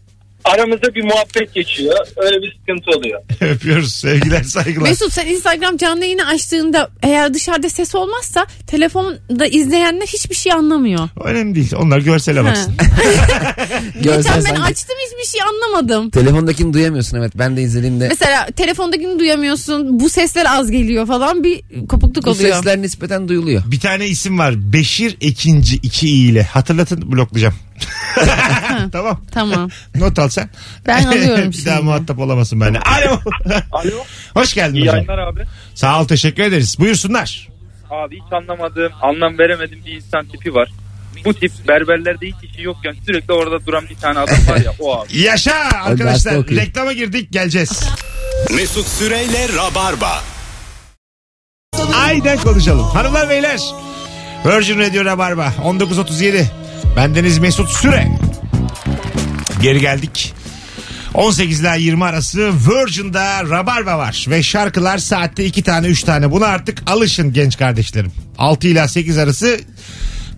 [0.54, 1.96] aramızda bir muhabbet geçiyor.
[2.18, 3.22] Öyle bir sıkıntı oluyor.
[3.56, 3.94] Öpüyoruz.
[3.94, 4.90] Sevgiler saygılar.
[4.90, 11.10] Mesut sen Instagram canlı yayını açtığında eğer dışarıda ses olmazsa telefonda izleyenler hiçbir şey anlamıyor.
[11.24, 11.72] Önemli değil.
[11.76, 12.74] Onlar görsele baksın.
[14.04, 16.10] görsen Geçen ben sanki- açtım hiçbir şey anlamadım.
[16.10, 18.08] Telefondakini duyamıyorsun evet ben de izlediğimde.
[18.08, 20.00] Mesela telefondakini duyamıyorsun.
[20.00, 22.56] Bu sesler az geliyor falan bir kopukluk Bu oluyor.
[22.56, 23.64] sesler nispeten duyuluyor.
[23.66, 24.74] Bir tane isim var.
[24.74, 26.44] Beşir Ekinci iki i ile.
[26.44, 27.54] Hatırlatın bloklayacağım.
[28.92, 29.22] tamam.
[29.32, 29.70] Tamam.
[29.96, 30.50] Not al sen.
[30.88, 31.86] Ben alıyorum Bir daha şimdi.
[31.86, 32.80] muhatap olamasın benimle.
[32.80, 33.20] Alo.
[33.72, 34.04] Alo.
[34.34, 34.96] Hoş geldin İyi hocam.
[34.96, 35.44] yayınlar abi.
[35.76, 36.76] Sağ ol teşekkür ederiz.
[36.80, 37.48] Buyursunlar.
[37.92, 40.70] Abi hiç anlamadığım, anlam veremediğim bir insan tipi var.
[41.26, 44.96] Bu tip berberlerde hiç işi yokken sürekli orada duran bir tane adam var ya o
[45.02, 45.20] abi.
[45.20, 46.36] Yaşa derste arkadaşlar.
[46.36, 46.62] okuyun.
[46.62, 47.84] Reklama girdik geleceğiz.
[48.56, 50.24] Mesut Süreyle Rabarba.
[51.96, 52.84] Aynen konuşalım.
[52.86, 53.60] Hanımlar beyler.
[54.46, 56.46] Virgin Radio Rabarba 19.37.
[56.98, 58.08] Bendeniz Mesut Süre.
[59.62, 60.34] Geri geldik.
[61.14, 64.26] 18 ile 20 arası Virgin'da Rabarba var.
[64.30, 66.32] Ve şarkılar saatte 2 tane 3 tane.
[66.32, 68.12] Buna artık alışın genç kardeşlerim.
[68.38, 69.60] 6 ile 8 arası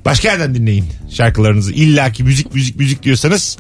[0.06, 1.72] başka yerden dinleyin şarkılarınızı.
[1.74, 3.58] İlla ki müzik müzik müzik diyorsanız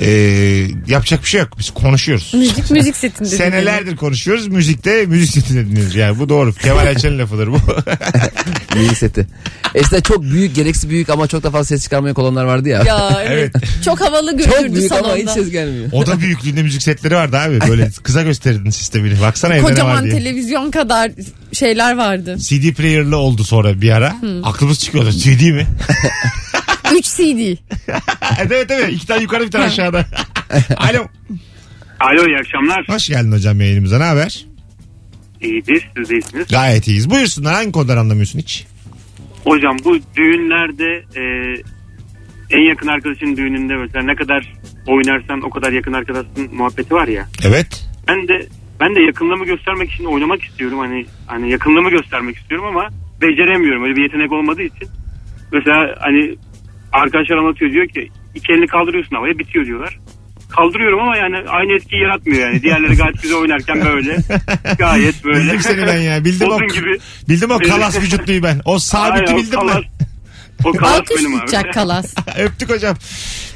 [0.00, 1.48] eee, yapacak bir şey yok.
[1.58, 2.34] Biz konuşuyoruz.
[2.34, 3.28] Müzik müzik setinde.
[3.28, 4.46] Senelerdir konuşuyoruz.
[4.48, 5.94] Müzikte müzik setinde dinliyoruz.
[5.94, 6.52] Yani bu doğru.
[6.54, 7.58] Kemal Ayça'nın lafıdır bu.
[8.76, 9.26] Müzik seti.
[9.74, 12.82] Eskiden çok büyük gereksiz büyük ama çok da fazla ses çıkarmayan kolonlar vardı ya.
[12.86, 13.54] Ya evet.
[13.84, 15.08] Çok havalı çok görünürdü büyük salonda.
[15.08, 15.88] ama hiç ses gelmiyor.
[15.92, 17.60] o da büyüklüğünde müzik setleri vardı abi.
[17.68, 19.20] Böyle kıza gösterirdin sistemini.
[19.20, 20.14] Baksana evde ne var Kocaman diye.
[20.14, 21.10] televizyon kadar
[21.52, 22.36] şeyler vardı.
[22.38, 24.16] CD player'lı oldu sonra bir ara.
[24.42, 25.10] Aklımız çıkıyordu.
[25.12, 25.66] CD mi?
[26.94, 27.58] 3 CD.
[28.40, 28.92] evet evet.
[28.92, 30.06] İki tane yukarı bir tane aşağıda.
[30.76, 31.06] Alo.
[32.00, 32.84] Alo iyi akşamlar.
[32.88, 33.98] Hoş geldin hocam yayınımıza.
[33.98, 34.44] Ne haber?
[35.40, 36.48] İyidir siz iyisiniz.
[36.48, 37.10] Gayet iyiyiz.
[37.10, 38.66] Buyursunlar hangi konudan anlamıyorsun hiç?
[39.44, 41.22] Hocam bu düğünlerde e,
[42.50, 44.52] en yakın arkadaşın düğününde mesela ne kadar
[44.86, 47.28] oynarsan o kadar yakın arkadaşın muhabbeti var ya.
[47.44, 47.88] Evet.
[48.08, 48.46] Ben de
[48.80, 50.78] ben de yakınlığımı göstermek için oynamak istiyorum.
[50.78, 52.88] Hani hani yakınlığımı göstermek istiyorum ama
[53.22, 53.84] beceremiyorum.
[53.84, 54.88] Öyle bir yetenek olmadığı için.
[55.52, 56.36] Mesela hani
[57.02, 59.98] arkadaşlar anlatıyor diyor ki iki elini kaldırıyorsun havaya bitiyor diyorlar.
[60.56, 62.62] Kaldırıyorum ama yani aynı etkiyi yaratmıyor yani.
[62.62, 64.16] Diğerleri gayet güzel oynarken böyle.
[64.78, 65.40] Gayet böyle.
[65.40, 66.24] Bildim seni ben ya.
[66.24, 66.98] Bildim o, gibi.
[67.28, 68.60] bildim o kalas vücutluyu ben.
[68.64, 69.84] O sabiti Aynen, o bildim kalas-
[70.64, 71.40] O kalas Alkış benim abi.
[71.40, 72.14] tutacak kalas.
[72.26, 72.38] ben.
[72.44, 72.96] Öptük hocam.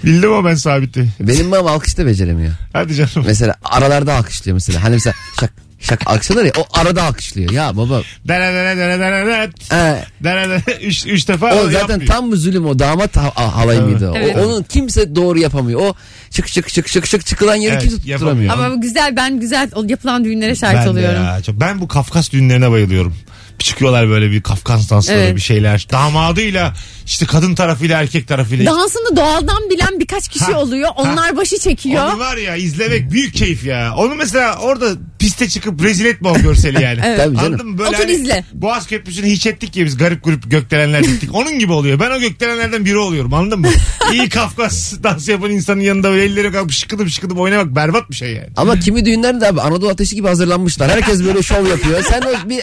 [0.04, 1.08] Bildim o ben sabiti.
[1.20, 2.52] Benim babam alkışta beceremiyor.
[2.72, 3.10] Hadi canım.
[3.26, 4.84] Mesela aralarda alkışlıyor mesela.
[4.84, 7.50] Hani mesela şak şak alkışlar ya o arada alkışlıyor.
[7.50, 8.02] Ya baba.
[8.28, 9.50] Dere dere dere dere dere.
[9.70, 10.78] He, Dere dere.
[10.82, 12.06] Üç, üç defa o zaten yapmıyor.
[12.06, 14.10] tam bir zulüm o damat ha- ha- halayı mıydı?
[14.10, 14.14] o?
[14.16, 14.36] Evet.
[14.36, 15.80] Onun kimse doğru yapamıyor.
[15.80, 15.94] O
[16.30, 18.18] çık çık çık çık çık çıkılan yeri Evet, kimse yapamıyor.
[18.48, 18.54] tutturamıyor.
[18.74, 21.24] Ama güzel ben güzel o yapılan düğünlere şahit ben oluyorum.
[21.24, 21.42] ya.
[21.42, 23.14] Çok- Ben bu Kafkas düğünlerine bayılıyorum.
[23.58, 25.36] Çıkıyorlar böyle bir Kafkas dansları Evet.
[25.36, 25.86] bir şeyler.
[25.90, 26.74] Damadıyla
[27.06, 28.66] işte kadın tarafıyla erkek tarafıyla.
[28.74, 30.88] Dansını doğaldan bilen birkaç kişi Ha, oluyor.
[30.96, 32.04] Onlar başı çekiyor.
[32.04, 33.94] Onu var ya izlemek büyük keyif ya.
[33.96, 37.00] Onu mesela orada piste çıkıp rezil etme o görseli yani.
[37.08, 37.18] Evet.
[37.18, 37.46] Tabii canım.
[37.52, 37.78] Anladın mı?
[37.78, 38.44] Böyle Otur hani izle.
[38.52, 41.30] Boğaz Köprüsü'nü hiç ettik ya biz garip grup gökdelenler diktik.
[41.34, 42.00] Onun gibi oluyor.
[42.00, 43.68] Ben o gökdelenlerden biri oluyorum anladın mı?
[44.12, 48.32] İyi Kafkas dansı yapan insanın yanında böyle elleri kalkıp şıkıdım şıkıdım oynamak berbat bir şey
[48.32, 48.48] yani.
[48.56, 50.90] Ama kimi düğünlerde abi Anadolu Ateşi gibi hazırlanmışlar.
[50.90, 52.02] Herkes böyle şov yapıyor.
[52.02, 52.60] Sen o bir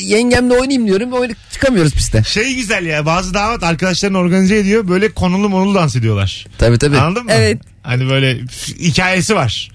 [0.00, 1.22] yengemle oynayayım diyorum.
[1.22, 2.22] Öyle çıkamıyoruz piste.
[2.24, 6.46] Şey güzel ya bazı damat arkadaşlarını organize ediyor böyle konulu monulu dans ediyorlar.
[6.58, 6.98] Tabii tabii.
[6.98, 7.30] Anladın mı?
[7.34, 7.58] Evet.
[7.82, 8.38] Hani böyle
[8.80, 9.70] hikayesi var.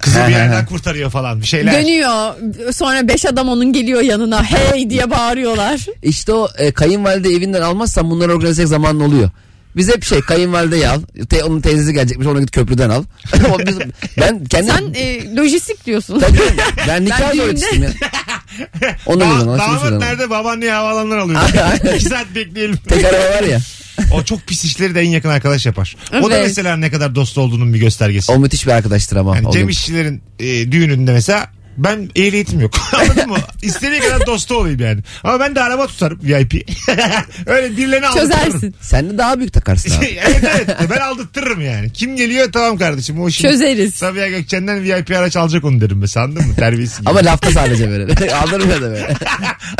[0.00, 1.72] Kızı bir yerden kurtarıyor falan bir şeyler.
[1.82, 2.34] Dönüyor.
[2.72, 4.44] Sonra beş adam onun geliyor yanına.
[4.44, 5.86] Hey diye bağırıyorlar.
[6.02, 9.30] İşte o e, kayınvalide evinden almazsan bunları organize edecek zamanın oluyor.
[9.76, 11.00] Biz hep şey kayınvalideyi al.
[11.30, 13.04] Te, onun teyzesi gelecekmiş onu git köprüden al.
[13.66, 13.78] Biz-
[14.20, 14.74] ben kendim...
[14.74, 16.20] Sen e, lojistik diyorsun.
[16.20, 16.38] Tabii,
[16.88, 17.90] ben nikah yetiştim ya.
[19.06, 20.30] Onu Da- ona şunu damat nerede?
[20.30, 21.40] Babaanneye havalanlar alıyor.
[21.94, 22.76] İki saat bekleyelim.
[22.76, 23.60] Tek araba var ya.
[24.12, 25.96] o çok pis işleri de en yakın arkadaş yapar.
[26.22, 26.46] O da Evet.
[26.46, 28.32] mesela ne kadar dost olduğunun bir göstergesi.
[28.32, 29.36] O müthiş bir arkadaştır ama.
[29.36, 29.68] Yani Cem.
[29.68, 32.74] İşçilerin e, düğününde mesela ben ehliyetim yok.
[32.92, 33.36] Anladın mı?
[33.62, 35.00] İstediği kadar dostu olayım yani.
[35.24, 36.54] Ama ben de araba tutarım VIP.
[37.46, 38.30] Öyle birilerini aldırtırım.
[38.30, 38.74] Çözersin.
[38.80, 40.04] Sen de daha büyük takarsın abi.
[40.26, 41.92] evet evet ben aldırtırım yani.
[41.92, 43.20] Kim geliyor tamam kardeşim.
[43.20, 43.94] O şimdi Çözeriz.
[43.94, 46.54] Sabiha Gökçen'den VIP araç alacak onu derim mesela anladın mı?
[46.56, 47.10] Terbiyesi gibi.
[47.10, 48.34] ama lafta sadece böyle.
[48.34, 49.14] Aldırmıyor da böyle.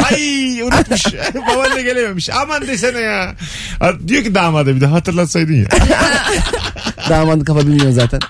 [0.04, 1.04] Ay unutmuş.
[1.34, 2.30] Babaanne gelememiş.
[2.30, 3.34] Aman desene ya.
[4.08, 5.68] Diyor ki damada bir de hatırlatsaydın ya.
[7.08, 8.20] Damadın kafa bilmiyor zaten.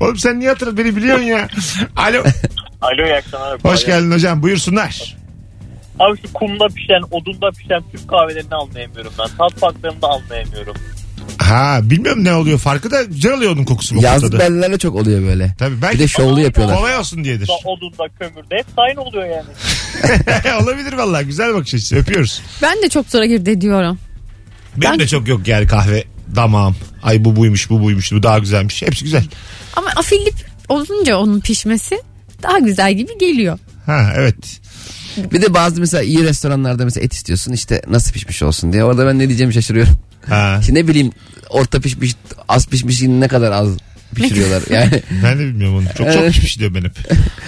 [0.00, 1.48] Oğlum sen niye hatırlat beni biliyorsun ya.
[1.96, 2.24] Alo.
[2.84, 3.58] Alo iyi akşamlar.
[3.64, 5.16] Hoş geldin hocam buyursunlar.
[5.98, 9.26] Abi şu kumda pişen, odunda pişen Türk kahvelerini anlayamıyorum ben.
[9.38, 10.74] Tat farklarını da anlayamıyorum.
[11.38, 13.94] Ha bilmiyorum ne oluyor farkı da güzel oluyor onun kokusu.
[14.00, 14.40] Yazlık tadı.
[14.40, 15.54] beldelerde çok oluyor böyle.
[15.58, 16.76] Tabii belki Bir de şovlu yapıyorlar.
[16.76, 17.48] kolay olsun diyedir.
[17.48, 20.62] Da odunda, kömürde hep aynı oluyor yani.
[20.62, 22.42] Olabilir vallahi güzel bakış açısı öpüyoruz.
[22.62, 23.98] Ben de çok zor girdi diyorum.
[24.76, 26.04] Benim Ben- de çok yok yani kahve
[26.36, 26.76] damağım.
[27.02, 28.82] Ay bu buymuş bu buymuş bu daha güzelmiş.
[28.82, 29.24] Hepsi güzel.
[29.76, 30.30] Ama afilli
[30.68, 32.02] olunca onun pişmesi
[32.44, 33.58] daha güzel gibi geliyor.
[33.86, 34.60] Ha evet.
[35.32, 38.84] Bir de bazı mesela iyi restoranlarda mesela et istiyorsun işte nasıl pişmiş olsun diye.
[38.84, 39.94] Orada ben ne diyeceğimi şaşırıyorum.
[40.28, 40.60] Ha.
[40.66, 41.12] Şimdi ne bileyim
[41.48, 42.14] orta pişmiş
[42.48, 43.68] az pişmiş ne kadar az
[44.14, 44.62] pişiriyorlar.
[44.70, 45.84] Yani Ben de bilmiyorum onu.
[45.98, 46.92] Çok çok pişmiş diyor ben hep.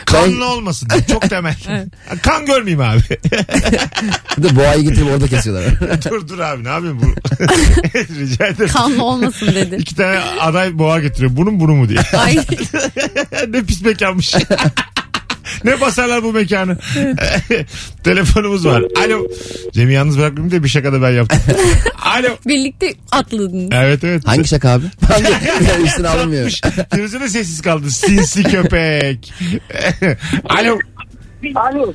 [0.06, 1.02] Kanlı olmasın diyor.
[1.10, 1.56] Çok temel.
[2.22, 3.00] Kan görmeyeyim abi.
[4.38, 5.80] bir de boğayı getirip orada kesiyorlar.
[6.10, 7.06] dur dur abi ne yapayım bu?
[8.20, 8.70] Rica ederim.
[8.72, 9.76] Kanlı olmasın dedi.
[9.76, 11.36] İki tane aday boğa getiriyor.
[11.36, 11.98] Bunun bunu mu diye.
[12.18, 12.36] Ay
[13.48, 14.34] ne pis mekanmış.
[15.64, 16.78] Ne basarlar bu mekanı.
[18.04, 18.82] Telefonumuz var.
[19.06, 19.26] Alo.
[19.72, 21.40] Cem'i yalnız bırakmayayım diye bir şaka da ben yaptım.
[22.04, 22.28] Alo.
[22.46, 23.70] birlikte atladın.
[23.72, 24.22] Evet evet.
[24.26, 24.84] Hangi şaka abi?
[25.68, 26.50] Yani üstüne alınmıyor.
[26.94, 27.90] Firuze de sessiz kaldı.
[27.90, 29.32] Sinsi köpek.
[30.48, 30.78] Alo.
[31.54, 31.92] Alo.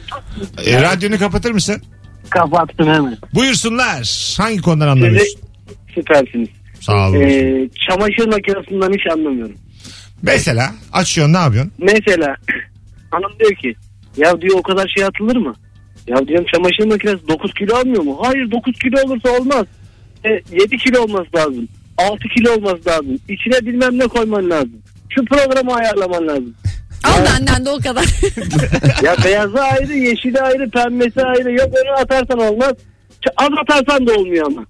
[0.66, 1.82] E, radyonu kapatır mısın?
[2.30, 3.18] Kapattım hemen.
[3.34, 4.36] Buyursunlar.
[4.38, 5.40] Hangi konudan anlamıyorsun?
[5.96, 6.50] Süpersiniz.
[6.80, 7.22] Sağ olun.
[7.22, 9.56] Ee, çamaşır makinesinden hiç anlamıyorum.
[10.22, 11.74] Mesela açıyorsun ne yapıyorsun?
[11.80, 12.36] Mesela
[13.12, 13.76] hanım diyor ki
[14.18, 15.54] ya diyor o kadar şey atılır mı?
[16.08, 18.20] Ya diyorum çamaşır makinesi 9 kilo almıyor mu?
[18.24, 19.66] Hayır 9 kilo olursa olmaz.
[20.26, 21.68] E, 7 kilo olması lazım.
[21.98, 23.20] 6 kilo olması lazım.
[23.30, 24.82] İçine bilmem ne koyman lazım.
[25.10, 26.54] Şu programı ayarlaman lazım.
[27.04, 28.06] Al benden de o kadar.
[29.04, 31.52] Ya beyazı ayrı, yeşili ayrı, pembesi ayrı.
[31.52, 32.74] Yok onu atarsan olmaz.
[33.22, 34.66] Ç- Az atarsan da olmuyor ama.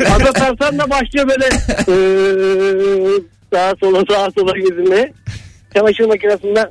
[0.14, 1.48] Az atarsan da başlıyor böyle
[1.88, 3.20] eee,
[3.52, 5.12] sağa sola sağa sola gezilmeye.
[5.74, 6.66] Çamaşır makinesinden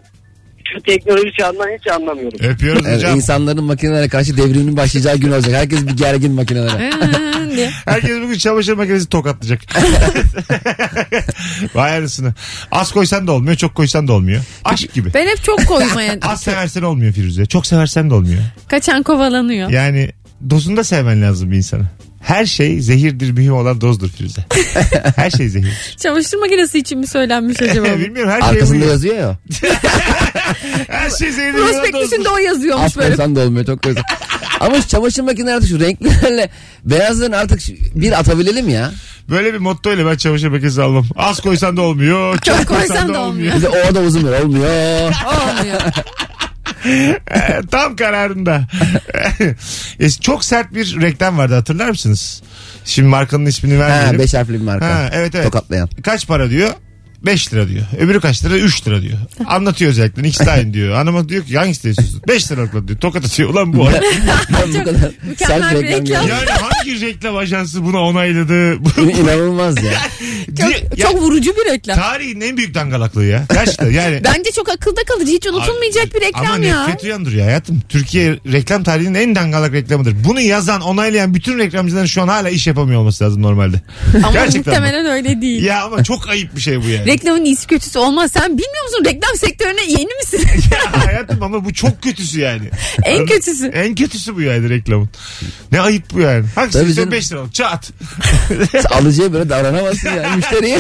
[0.74, 2.40] şu teknoloji çağından hiç anlamıyorum.
[2.42, 3.16] Öpüyoruz Evet, hocam.
[3.16, 5.54] insanların makinelere karşı devriminin başlayacağı gün olacak.
[5.54, 6.90] Herkes bir gergin makinelere.
[7.56, 7.72] Diye.
[7.86, 9.62] Herkes bugün çamaşır makinesi tokatlayacak.
[11.76, 12.34] Vay arasını.
[12.72, 14.42] Az koysan da olmuyor, çok koysan da olmuyor.
[14.64, 15.14] Aşk gibi.
[15.14, 17.46] Ben hep çok koymaya Az seversen olmuyor Firuze.
[17.46, 18.42] Çok seversen de olmuyor.
[18.68, 19.70] kaçan kovalanıyor.
[19.70, 20.10] Yani
[20.50, 21.84] dozunda sevmen lazım bir insanı.
[22.26, 24.42] Her şey zehirdir mühim olan dozdur Firuze.
[25.16, 25.96] Her şey zehirdir.
[26.00, 27.88] Çamaşır makinesi için mi söylenmiş acaba?
[27.96, 28.00] bu?
[28.00, 29.38] Bilmiyorum her şey Arkasında yazıyor ya.
[30.88, 31.92] Her şey zehirdir mühim olan dozdur.
[31.92, 33.08] Prospektüsünde o yazıyormuş Az böyle.
[33.08, 34.04] koysan da olmuyor çok koysan.
[34.60, 36.50] Ama şu çamaşır makineleri artık şu renklerle
[36.86, 38.92] beyazların artık şu- bir atabilelim ya.
[39.30, 41.06] Böyle bir motto ile ben çamaşır makinesi almam.
[41.16, 42.38] Az koysan da olmuyor.
[42.38, 43.56] Çok, koysan, da olmuyor.
[43.56, 45.14] Bir de o da uzun olmuyor.
[45.26, 45.82] Olmuyor.
[46.86, 47.20] Ee,
[47.72, 48.68] Tam kararında.
[50.00, 52.42] E, Çok sert bir reklam vardı hatırlar mısınız?
[52.86, 54.20] Şimdi markanın ismini Ha, vermeyelim.
[54.20, 54.86] beş harfli bir marka.
[54.86, 55.46] Ha, evet evet.
[55.46, 55.90] Tokatlayan.
[56.04, 56.70] Kaç para diyor?
[57.26, 57.86] 5 lira diyor.
[58.00, 58.58] Öbürü kaç lira?
[58.58, 59.18] 3 lira diyor.
[59.46, 60.28] Anlatıyor özellikle.
[60.28, 60.96] İkisi de aynı diyor.
[60.96, 62.22] Hanıma diyor ki hangisi istiyorsun?
[62.28, 63.00] 5 liralıkla diyor.
[63.00, 63.50] Tokat atıyor.
[63.50, 63.90] Ulan bu.
[64.54, 66.28] Ben bu kadar sert bir reklam reklam.
[66.28, 68.80] yani hangi reklam ajansı buna onayladı?
[68.86, 69.92] Bu- İnanılmaz ya.
[70.56, 71.98] Diye- ya, Çok vurucu bir reklam.
[72.00, 73.46] tarihin en büyük dangalaklığı ya.
[73.54, 74.22] Gerçekten yani.
[74.24, 75.32] Bence çok akılda kalıcı.
[75.32, 76.82] Hiç unutulmayacak bir reklam Ama ya.
[76.88, 77.82] nefret uyandırıyor hayatım.
[77.90, 80.16] Türkiye reklam tarihinin en dangalak reklamıdır.
[80.28, 83.82] Bunu yazan, onaylayan bütün reklamcıların şu an hala iş yapamıyor olması lazım normalde.
[84.24, 84.80] Ama Gerçekten mi?
[84.80, 85.64] muhtemelen öyle değil.
[85.64, 87.06] Ya ama çok ayıp bir şey bu yani.
[87.16, 88.32] Reklamın iyisi kötüsü olmaz.
[88.32, 90.40] Sen bilmiyor musun reklam sektörüne yeni misin?
[90.72, 92.70] Ya hayatım ama bu çok kötüsü yani.
[93.04, 93.68] en kötüsü.
[93.68, 95.10] En kötüsü bu yani reklamın.
[95.72, 96.46] Ne ayıp bu yani.
[96.56, 97.12] Tabii istiyorsun canım.
[97.12, 97.92] 5 liralık çat.
[98.90, 100.30] Alıcıya böyle davranamazsın ya.
[100.36, 100.80] Müşteriye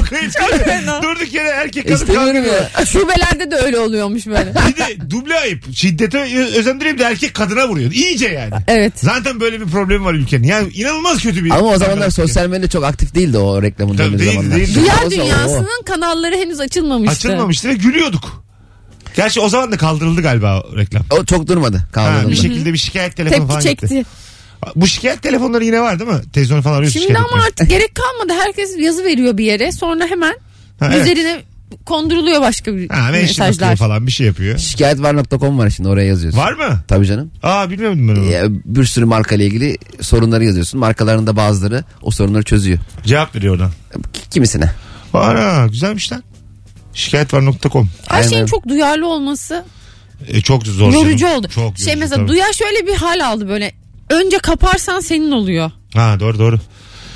[1.03, 2.85] Durduk yere erkek kadın istemiyorum kavga ya.
[2.85, 4.53] Şubelerde de öyle oluyormuş böyle.
[4.67, 5.75] Bir de duble ayıp.
[5.75, 7.91] Şiddete ö- özendireyim de erkek kadına vuruyor.
[7.91, 8.53] İyice yani.
[8.67, 8.93] Evet.
[8.95, 10.47] Zaten böyle bir problem var ülkenin.
[10.47, 11.51] Yani inanılmaz kötü bir.
[11.51, 14.57] Ama o zamanlar sosyal medya çok aktif değildi o reklamın Tabii döndüğü değildi, zamanlar.
[14.57, 14.79] değildi.
[15.07, 15.11] O.
[15.11, 17.27] dünyasının kanalları henüz açılmamıştı.
[17.29, 18.45] Açılmamıştı ve gülüyorduk.
[19.15, 21.03] Gerçi o zaman da kaldırıldı galiba o reklam.
[21.19, 22.31] O çok durmadı Ha, kaldırıldı.
[22.31, 23.87] bir şekilde bir şikayet telefonu Tepki falan çekti.
[23.87, 24.05] gitti.
[24.75, 26.21] Bu şikayet telefonları yine var değil mi?
[26.33, 27.47] Televizyon falan arıyorsun Şimdi şikayet ama etmeye.
[27.47, 28.39] artık gerek kalmadı.
[28.45, 29.71] Herkes yazı veriyor bir yere.
[29.71, 30.35] Sonra hemen
[30.79, 31.01] Ha, evet.
[31.01, 31.41] üzerine
[31.85, 33.75] konduruluyor başka bir Ha, mesajlar.
[33.75, 34.57] falan bir şey yapıyor.
[34.57, 36.39] Şikayetvar.com var şimdi oraya yazıyorsun.
[36.39, 36.79] Var mı?
[36.87, 37.31] Tabii canım.
[37.43, 38.25] Aa bilmiyordum ben onu.
[38.25, 40.79] Ya, bir sürü marka ile ilgili sorunları yazıyorsun.
[40.79, 42.79] Markaların da bazıları o sorunları çözüyor.
[43.05, 43.71] Cevap veriyor oradan.
[44.31, 44.71] Kimisine.
[45.15, 46.23] Var ha güzelmiş lan.
[46.93, 48.45] Şikayetvar.com Her şeyin Aynen.
[48.45, 49.65] çok duyarlı olması
[50.27, 50.93] e, Çok zor.
[50.93, 51.37] yorucu canım.
[51.37, 51.47] oldu.
[51.47, 52.27] Çok şey yorucu, mesela tabii.
[52.27, 53.73] duyar şöyle bir hal aldı böyle.
[54.09, 55.71] Önce kaparsan senin oluyor.
[55.93, 56.59] Ha doğru doğru.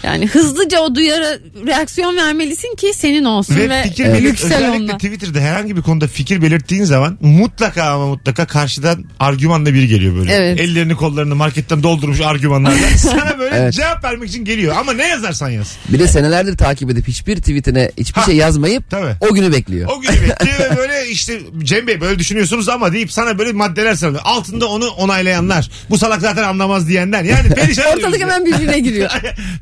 [0.03, 4.13] Yani hızlıca o duyara reaksiyon vermelisin ki senin olsun ve, Ve fikir Evet.
[4.15, 4.97] belirt, yüksel özellikle onunla.
[4.97, 10.33] Twitter'da herhangi bir konuda fikir belirttiğin zaman mutlaka ama mutlaka karşıdan argümanla biri geliyor böyle.
[10.33, 10.59] Evet.
[10.59, 12.77] Ellerini kollarını marketten doldurmuş argümanlarla.
[12.97, 13.73] Sana böyle Evet.
[13.73, 14.75] cevap vermek için geliyor.
[14.79, 15.77] Ama ne yazarsan yaz.
[15.89, 18.25] Bir de senelerdir takip edip hiçbir tweetine hiçbir Ha.
[18.25, 19.15] şey yazmayıp Tabii.
[19.29, 19.89] o günü bekliyor.
[19.97, 23.95] O günü bekliyor ve böyle işte Cem Bey böyle düşünüyorsunuz ama deyip sana böyle maddeler
[23.95, 24.21] sarılıyor.
[24.25, 25.69] Altında onu onaylayanlar.
[25.89, 27.23] Bu salak zaten anlamaz diyenler.
[27.23, 27.85] Yani perişan.
[27.97, 28.27] Ortalık ya.
[28.27, 29.09] hemen birbirine giriyor.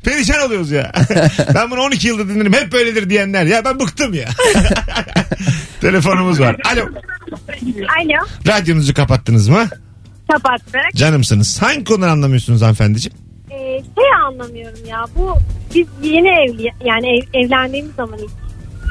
[0.04, 0.92] perişan oluyoruz ya.
[1.54, 2.52] ben bunu 12 yıldır dinlerim.
[2.52, 3.44] Hep böyledir diyenler.
[3.46, 4.28] Ya ben bıktım ya.
[5.80, 6.56] Telefonumuz var.
[6.72, 6.80] Alo.
[8.00, 9.68] Alo Radyonuzu kapattınız mı?
[10.32, 10.80] kapattık.
[10.96, 11.62] Canımsınız.
[11.62, 13.18] Hangi konuları anlamıyorsunuz hanımefendiciğim?
[13.50, 13.54] Ee,
[13.98, 15.38] şey anlamıyorum ya bu
[15.74, 18.30] biz yeni evli yani ev- evlendiğimiz zaman ilk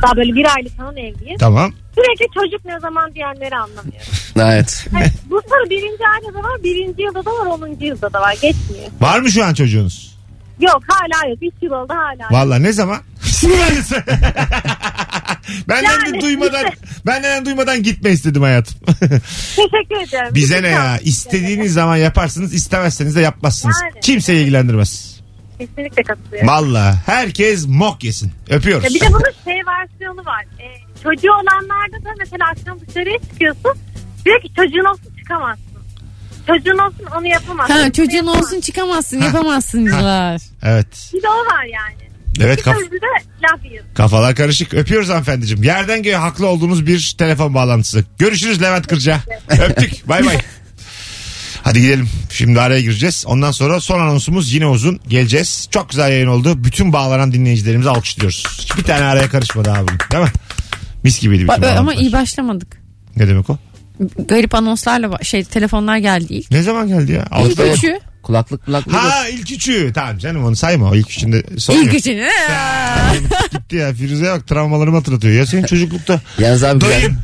[0.03, 1.39] daha böyle bir aylık falan evliyiz.
[1.39, 1.73] Tamam.
[1.95, 4.07] Sürekli çocuk ne zaman diyenleri anlamıyorum.
[4.39, 4.87] Evet.
[4.93, 8.33] Hani bu soru birinci ayda da var, birinci yılda da var, onuncu yılda da var.
[8.33, 8.87] Geçmiyor.
[9.01, 10.16] Var mı şu an çocuğunuz?
[10.59, 11.37] Yok hala yok.
[11.41, 12.27] Üç yıl oldu hala.
[12.31, 13.01] Valla ne zaman?
[15.69, 16.65] benden de Yani duymadan
[17.05, 18.75] benden duymadan gitme istedim hayatım.
[19.55, 20.35] Teşekkür ederim.
[20.35, 20.97] Bize ne ya?
[20.97, 23.75] İstediğiniz zaman yaparsınız, istemezseniz de yapmazsınız.
[23.83, 23.99] Yani.
[24.01, 25.17] Kimseyi ilgilendirmez.
[25.59, 26.47] Kesinlikle katılıyorum.
[26.47, 28.31] Valla herkes mok yesin.
[28.49, 28.83] Öpüyoruz.
[28.83, 30.45] Ya bir de bunun şey versiyonu var.
[30.59, 30.63] Ee,
[31.03, 33.73] çocuğu olanlarda da mesela akşam dışarıya çıkıyorsun.
[34.25, 35.76] Diyor ki çocuğun olsun çıkamazsın.
[36.47, 37.73] Çocuğun olsun onu yapamazsın.
[37.73, 38.45] Ha çocuğun yapamazsın.
[38.47, 39.25] olsun çıkamazsın Ha.
[39.25, 40.41] yapamazsın diyorlar.
[40.63, 41.11] Evet.
[41.13, 42.07] Bir de o var yani.
[42.39, 42.99] Evet kaf- de
[43.43, 43.93] laf yiyorsun.
[43.93, 44.73] kafalar karışık.
[44.73, 45.63] Öpüyoruz hanımefendiciğim.
[45.63, 48.05] Yerden göğe haklı olduğunuz bir telefon bağlantısı.
[48.19, 49.19] Görüşürüz Levent Kırca.
[49.49, 50.09] Öptük.
[50.09, 50.37] Bay bay.
[51.63, 52.09] Hadi gidelim.
[52.31, 53.23] Şimdi araya gireceğiz.
[53.27, 54.99] Ondan sonra son anonsumuz yine uzun.
[55.07, 55.67] Geleceğiz.
[55.71, 56.63] Çok güzel yayın oldu.
[56.63, 58.45] Bütün bağlanan dinleyicilerimizi alkışlıyoruz.
[58.59, 59.91] Hiçbir tane araya karışmadı abi.
[60.11, 60.29] Değil mi?
[61.03, 62.81] Mis gibiydi bütün Ba- Ama iyi başlamadık.
[63.15, 63.57] Ne demek o?
[64.27, 66.51] Garip anonslarla şey telefonlar geldi ilk.
[66.51, 67.21] Ne zaman geldi ya?
[67.45, 67.99] İlk Altı- üçü.
[68.23, 68.93] Kulaklık kulaklık.
[68.95, 69.91] Ha ilk üçü.
[69.95, 70.89] Tamam canım onu sayma.
[70.89, 71.95] O ilk üçünde sorun İlk yok.
[71.95, 72.27] üçünü.
[73.51, 75.33] Gitti ya Firuze'ye bak travmalarımı hatırlatıyor.
[75.33, 77.15] Ya senin çocuklukta Yalnız abi ben dayın.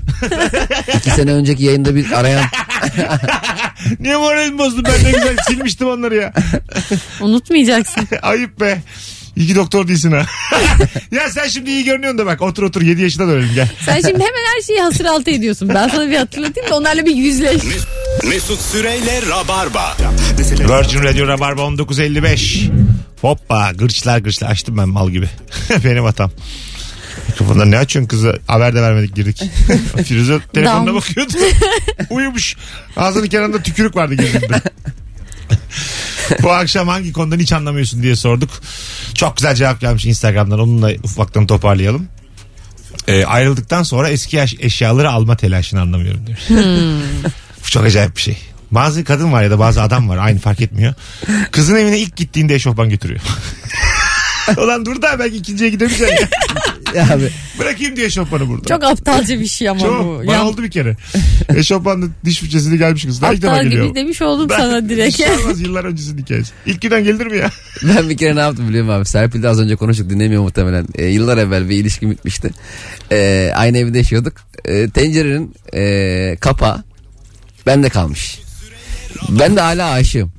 [0.97, 2.43] iki sene önceki yayında bir arayan
[3.99, 6.33] Niye moralimi bozdun ben ne güzel silmiştim onları ya.
[7.21, 8.07] Unutmayacaksın.
[8.21, 8.81] Ayıp be.
[9.35, 10.25] İyi ki doktor değilsin ha.
[11.11, 13.69] ya sen şimdi iyi görünüyorsun da bak otur otur 7 yaşında da ölelim gel.
[13.85, 15.69] Sen şimdi hemen her şeyi hasır altı ediyorsun.
[15.69, 17.63] Ben sana bir hatırlatayım da onlarla bir yüzleş.
[18.23, 19.97] Mesut Süreyle Rabarba.
[20.49, 22.69] Virgin Radio Rabarba 1955.
[23.21, 25.29] Hoppa gırçlar gırçlar açtım ben mal gibi.
[25.85, 26.31] Benim hatam.
[27.27, 28.39] Mikrofonda ne açıyorsun kızı?
[28.47, 29.43] Haber de vermedik girdik.
[30.05, 30.95] Firuze telefonuna Down.
[30.97, 31.33] bakıyordu.
[32.09, 32.55] Uyumuş.
[32.97, 34.61] Ağzının kenarında tükürük vardı girdiğinde.
[36.43, 38.49] Bu akşam hangi konudan hiç anlamıyorsun diye sorduk.
[39.13, 40.59] Çok güzel cevap gelmiş Instagram'dan.
[40.59, 42.07] Onunla ufaktan toparlayalım.
[43.07, 46.37] Ee, ayrıldıktan sonra eski eşyaları alma telaşını anlamıyorum diyor.
[47.65, 48.37] Bu çok acayip bir şey.
[48.71, 50.93] Bazı kadın var ya da bazı adam var aynı fark etmiyor.
[51.51, 53.21] Kızın evine ilk gittiğinde eşofman götürüyor.
[54.57, 56.27] Ulan dur da belki ikinciye gidemeyeceksin ya.
[56.95, 57.29] Ya abi
[57.59, 58.69] Bırakayım diye eşofmanı burada.
[58.69, 60.05] Çok aptalca bir şey ama Çok.
[60.05, 60.21] bu.
[60.27, 60.97] Bana Ya, oldu bir kere.
[61.55, 63.21] Eşofmanla diş fırçasıyla gelmiş kız.
[63.21, 63.85] Daha ilk defa aptal geliyor.
[63.85, 65.19] gibi demiş oldum Ben- sana direkt.
[65.19, 66.51] Bir şey olmaz yıllar öncesinin hikayesi.
[66.65, 67.49] İlk günden gelir mi ya?
[67.83, 69.05] ben bir kere ne yaptım biliyor musun abi?
[69.05, 70.87] Serpil de az önce konuştuk dinlemiyor muhtemelen.
[70.95, 72.51] Ee, yıllar evvel bir ilişki bitmişti.
[73.11, 74.33] Ee, aynı evde yaşıyorduk.
[74.65, 76.83] Ee, tencerenin ee, kapağı
[77.65, 78.39] bende kalmış.
[79.29, 80.31] Ben de hala aşığım.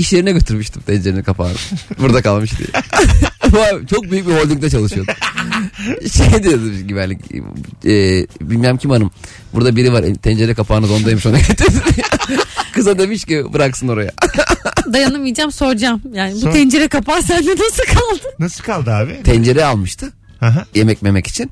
[0.00, 1.54] İş yerine götürmüştüm tencerenin kapağını.
[1.98, 2.68] Burada kalmış diye.
[3.90, 5.12] Çok büyük bir holdingde çalışıyordu.
[6.12, 7.18] Şey diyordu güvenlik.
[7.84, 9.10] E, bilmem kim hanım.
[9.52, 11.82] Burada biri var tencere kapağını dondaymış ona getirdi.
[12.72, 14.12] Kıza demiş ki bıraksın oraya.
[14.92, 16.02] Dayanamayacağım soracağım.
[16.12, 16.52] Yani bu Sor.
[16.52, 18.34] tencere kapağı sende nasıl kaldı?
[18.38, 19.22] Nasıl kaldı abi?
[19.22, 20.12] Tencere almıştı.
[20.40, 20.66] Aha.
[20.74, 21.50] yemek memek için.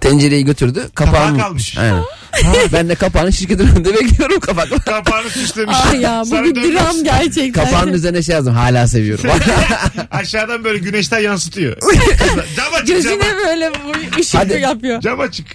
[0.00, 0.88] Tencereyi götürdü.
[0.94, 1.78] Kapağını Kapağı kalmış.
[1.78, 2.02] Aynen.
[2.72, 4.78] ben de kapağını şirketin önünde bekliyorum kapakla.
[4.78, 5.76] Kapağını süslemiş.
[5.78, 6.72] Ah ya bu Sana bir dönmez.
[6.74, 7.64] dram gerçekten.
[7.64, 8.54] Kapağın üzerine şey yazdım.
[8.54, 9.30] Hala seviyorum.
[10.10, 11.76] Aşağıdan böyle güneşten yansıtıyor.
[12.56, 14.60] cam açık Gözüne cam, böyle bu ışık Hadi.
[14.60, 15.00] yapıyor.
[15.00, 15.46] cam açık.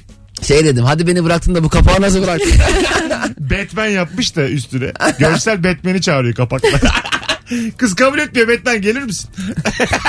[0.48, 0.84] şey dedim.
[0.86, 2.52] Hadi beni bıraktın da bu kapağı nasıl bıraktın?
[3.40, 4.92] Batman yapmış da üstüne.
[5.20, 6.80] Görsel Batman'i çağırıyor kapakta.
[7.78, 9.30] Kız kabul etmiyor Batman gelir misin?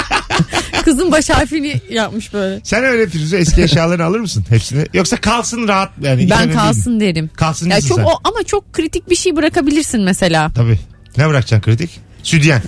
[0.85, 2.61] Kızın baş harfini yapmış böyle.
[2.64, 4.87] Sen öyle Firuze eski eşyalarını alır mısın hepsini?
[4.94, 6.30] Yoksa kalsın rahat yani.
[6.30, 7.30] Ben önemli değil kalsın derim.
[7.37, 8.04] Kalsın Ya çok sen.
[8.04, 10.50] o, ama çok kritik bir şey bırakabilirsin mesela.
[10.54, 10.78] Tabii.
[11.16, 12.00] Ne bırakacaksın kritik?
[12.22, 12.62] Südyen.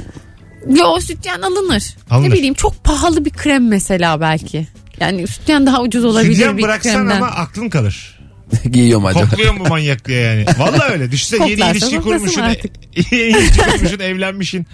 [0.69, 1.83] Yo sütyen alınır.
[2.11, 2.29] Alınır.
[2.29, 4.69] Ne bileyim çok pahalı bir krem mesela belki.
[5.01, 7.17] Yani sütyen daha ucuz olabilir Südyen bir bıraksan kremden.
[7.17, 8.19] ama aklın kalır.
[8.73, 9.25] Giyiyorum acaba.
[9.31, 10.45] Kokluyor mu manyak diye yani.
[10.59, 11.11] Vallahi öyle.
[11.11, 12.41] Düşünsene yeni Koklarsa ilişki koklasın kurmuşsun.
[12.43, 12.73] artık.
[13.13, 14.67] yeni ilişki kurmuşsun evlenmişsin.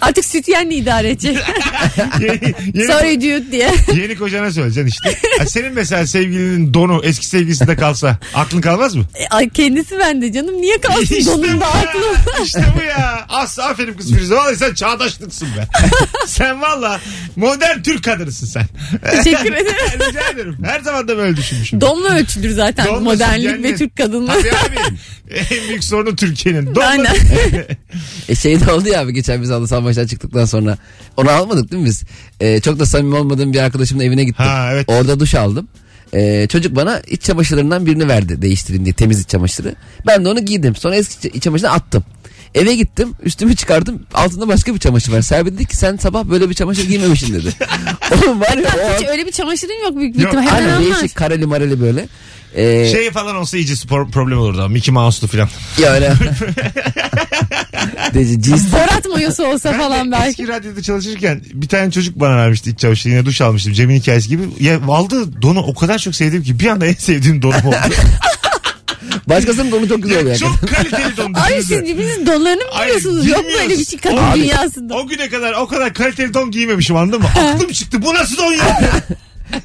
[0.00, 1.38] Artık sütyenle idare edecek.
[2.20, 3.70] Yeni, yeni, Sorry dude diye.
[3.96, 5.28] yeni kocana söyleyeceksin işte.
[5.38, 9.04] Ha, Senin mesela sevgilinin donu eski sevgilisinde kalsa aklın kalmaz mı?
[9.14, 11.70] E, Ay kendisi bende canım niye kalsın İşte bu donunda ya.
[11.70, 12.44] aklım.
[12.44, 13.26] İşte bu ya.
[13.28, 14.34] As aferin kız Firuze.
[14.34, 15.66] Vallahi sen çağdaşlıksın be.
[16.26, 17.00] sen valla
[17.36, 18.66] modern Türk kadınısın sen.
[19.16, 20.00] Teşekkür ederim.
[20.08, 20.56] Rica ederim.
[20.64, 21.80] Her zaman da böyle düşünmüşüm.
[21.80, 23.72] Donla ölçülür zaten Donla modernlik sütyenle.
[23.72, 24.26] ve Türk kadınlığı.
[24.26, 24.96] Tabii abi.
[25.30, 26.74] En büyük sorunu Türkiye'nin.
[26.76, 27.16] Aynen.
[28.28, 30.78] E şey de oldu ya abi geçen biz saha maçtan çıktıktan sonra.
[31.16, 32.02] Onu almadık değil mi biz?
[32.40, 34.44] E, çok da samimi olmadığım bir arkadaşımın evine gittim.
[34.46, 34.84] Ha, evet.
[34.88, 35.68] Orada duş aldım.
[36.14, 39.74] E, çocuk bana iç çamaşırlarından birini verdi değiştireyim diye temiz iç çamaşırı.
[40.06, 40.76] Ben de onu giydim.
[40.76, 42.04] Sonra eski iç çamaşırını attım.
[42.54, 45.22] Eve gittim üstümü çıkardım altında başka bir çamaşır var.
[45.22, 47.52] Serbi dedi ki sen sabah böyle bir çamaşır giymemişsin dedi.
[48.12, 50.50] Oğlum var ya o Hiç öyle bir çamaşırın yok büyük bir Yok, ihtimal.
[50.50, 52.08] Hemen aynen değişik kareli mareli böyle.
[52.54, 54.58] E, Şey falan olsa iyice spor problem olurdu.
[54.58, 54.68] ama.
[54.68, 55.48] Mickey Mouse'lu falan.
[55.78, 56.12] ya öyle.
[58.14, 60.28] Deci, cins Borat mayosu olsa Ben falan belki.
[60.28, 63.12] Eski radyoda çalışırken bir tane çocuk bana vermişti iç çamaşırı.
[63.12, 63.72] Yine duş almıştım.
[63.72, 64.42] Cem'in hikayesi gibi.
[64.60, 67.76] Ya aldığı donu o kadar çok sevdim ki bir anda en sevdiğim donum oldu.
[69.28, 70.32] Başkasının konu çok güzel oluyor.
[70.32, 71.32] ya, çok kaliteli don.
[71.34, 71.78] Ay düşünsene.
[71.80, 73.26] siz birbirinizin donlarını mı biliyorsunuz?
[73.26, 73.68] Yok bilmiyoruz.
[73.68, 74.94] böyle bir şey kadın Abi, dünyasında.
[74.94, 77.28] O güne kadar o kadar kaliteli don giymemişim anladın mı?
[77.28, 78.02] Aklım çıktı.
[78.02, 78.80] Bu nasıl don ya?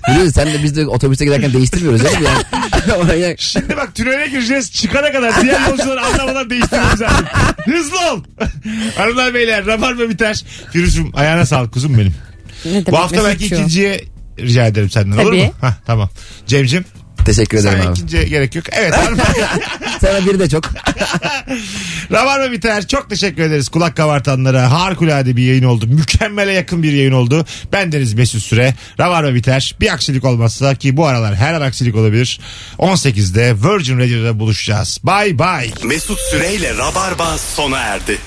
[0.09, 3.35] Biliyorsun sen de biz de otobüste giderken değiştirmiyoruz canım yani.
[3.39, 4.71] Şimdi bak tünele gireceğiz.
[4.71, 7.25] Çıkana kadar diğer yolcuları anlamadan değiştirmemiz lazım.
[7.65, 8.23] Hızlı ol.
[8.97, 10.43] Hanımlar beyler rabarba biter.
[10.73, 12.13] Firuz'um ayağına sağlık kuzum benim.
[12.65, 14.01] Ne demek Bu hafta belki ikinciye
[14.39, 15.43] rica ederim senden olur Tabii.
[15.43, 15.51] mu?
[15.61, 16.09] Hah, tamam.
[16.47, 16.85] Cem'cim
[17.25, 17.97] Teşekkür ederim sana abi.
[17.97, 18.65] ikinciye gerek yok.
[18.71, 18.93] Evet
[20.01, 20.63] Sana biri de çok.
[22.11, 22.87] Rabarba biter.
[22.87, 24.71] Çok teşekkür ederiz kulak kabartanlara.
[24.71, 25.87] Harikulade bir yayın oldu.
[25.87, 27.45] Mükemmele yakın bir yayın oldu.
[27.71, 28.73] Ben Deniz Mesut Süre.
[28.99, 29.75] Rabarba biter.
[29.81, 32.39] Bir aksilik olmazsa ki bu aralar her an aksilik olabilir.
[32.79, 34.99] 18'de Virgin Radio'da buluşacağız.
[35.03, 35.71] Bye bye.
[35.83, 38.17] Mesut Süreyle Rabarba sona erdi.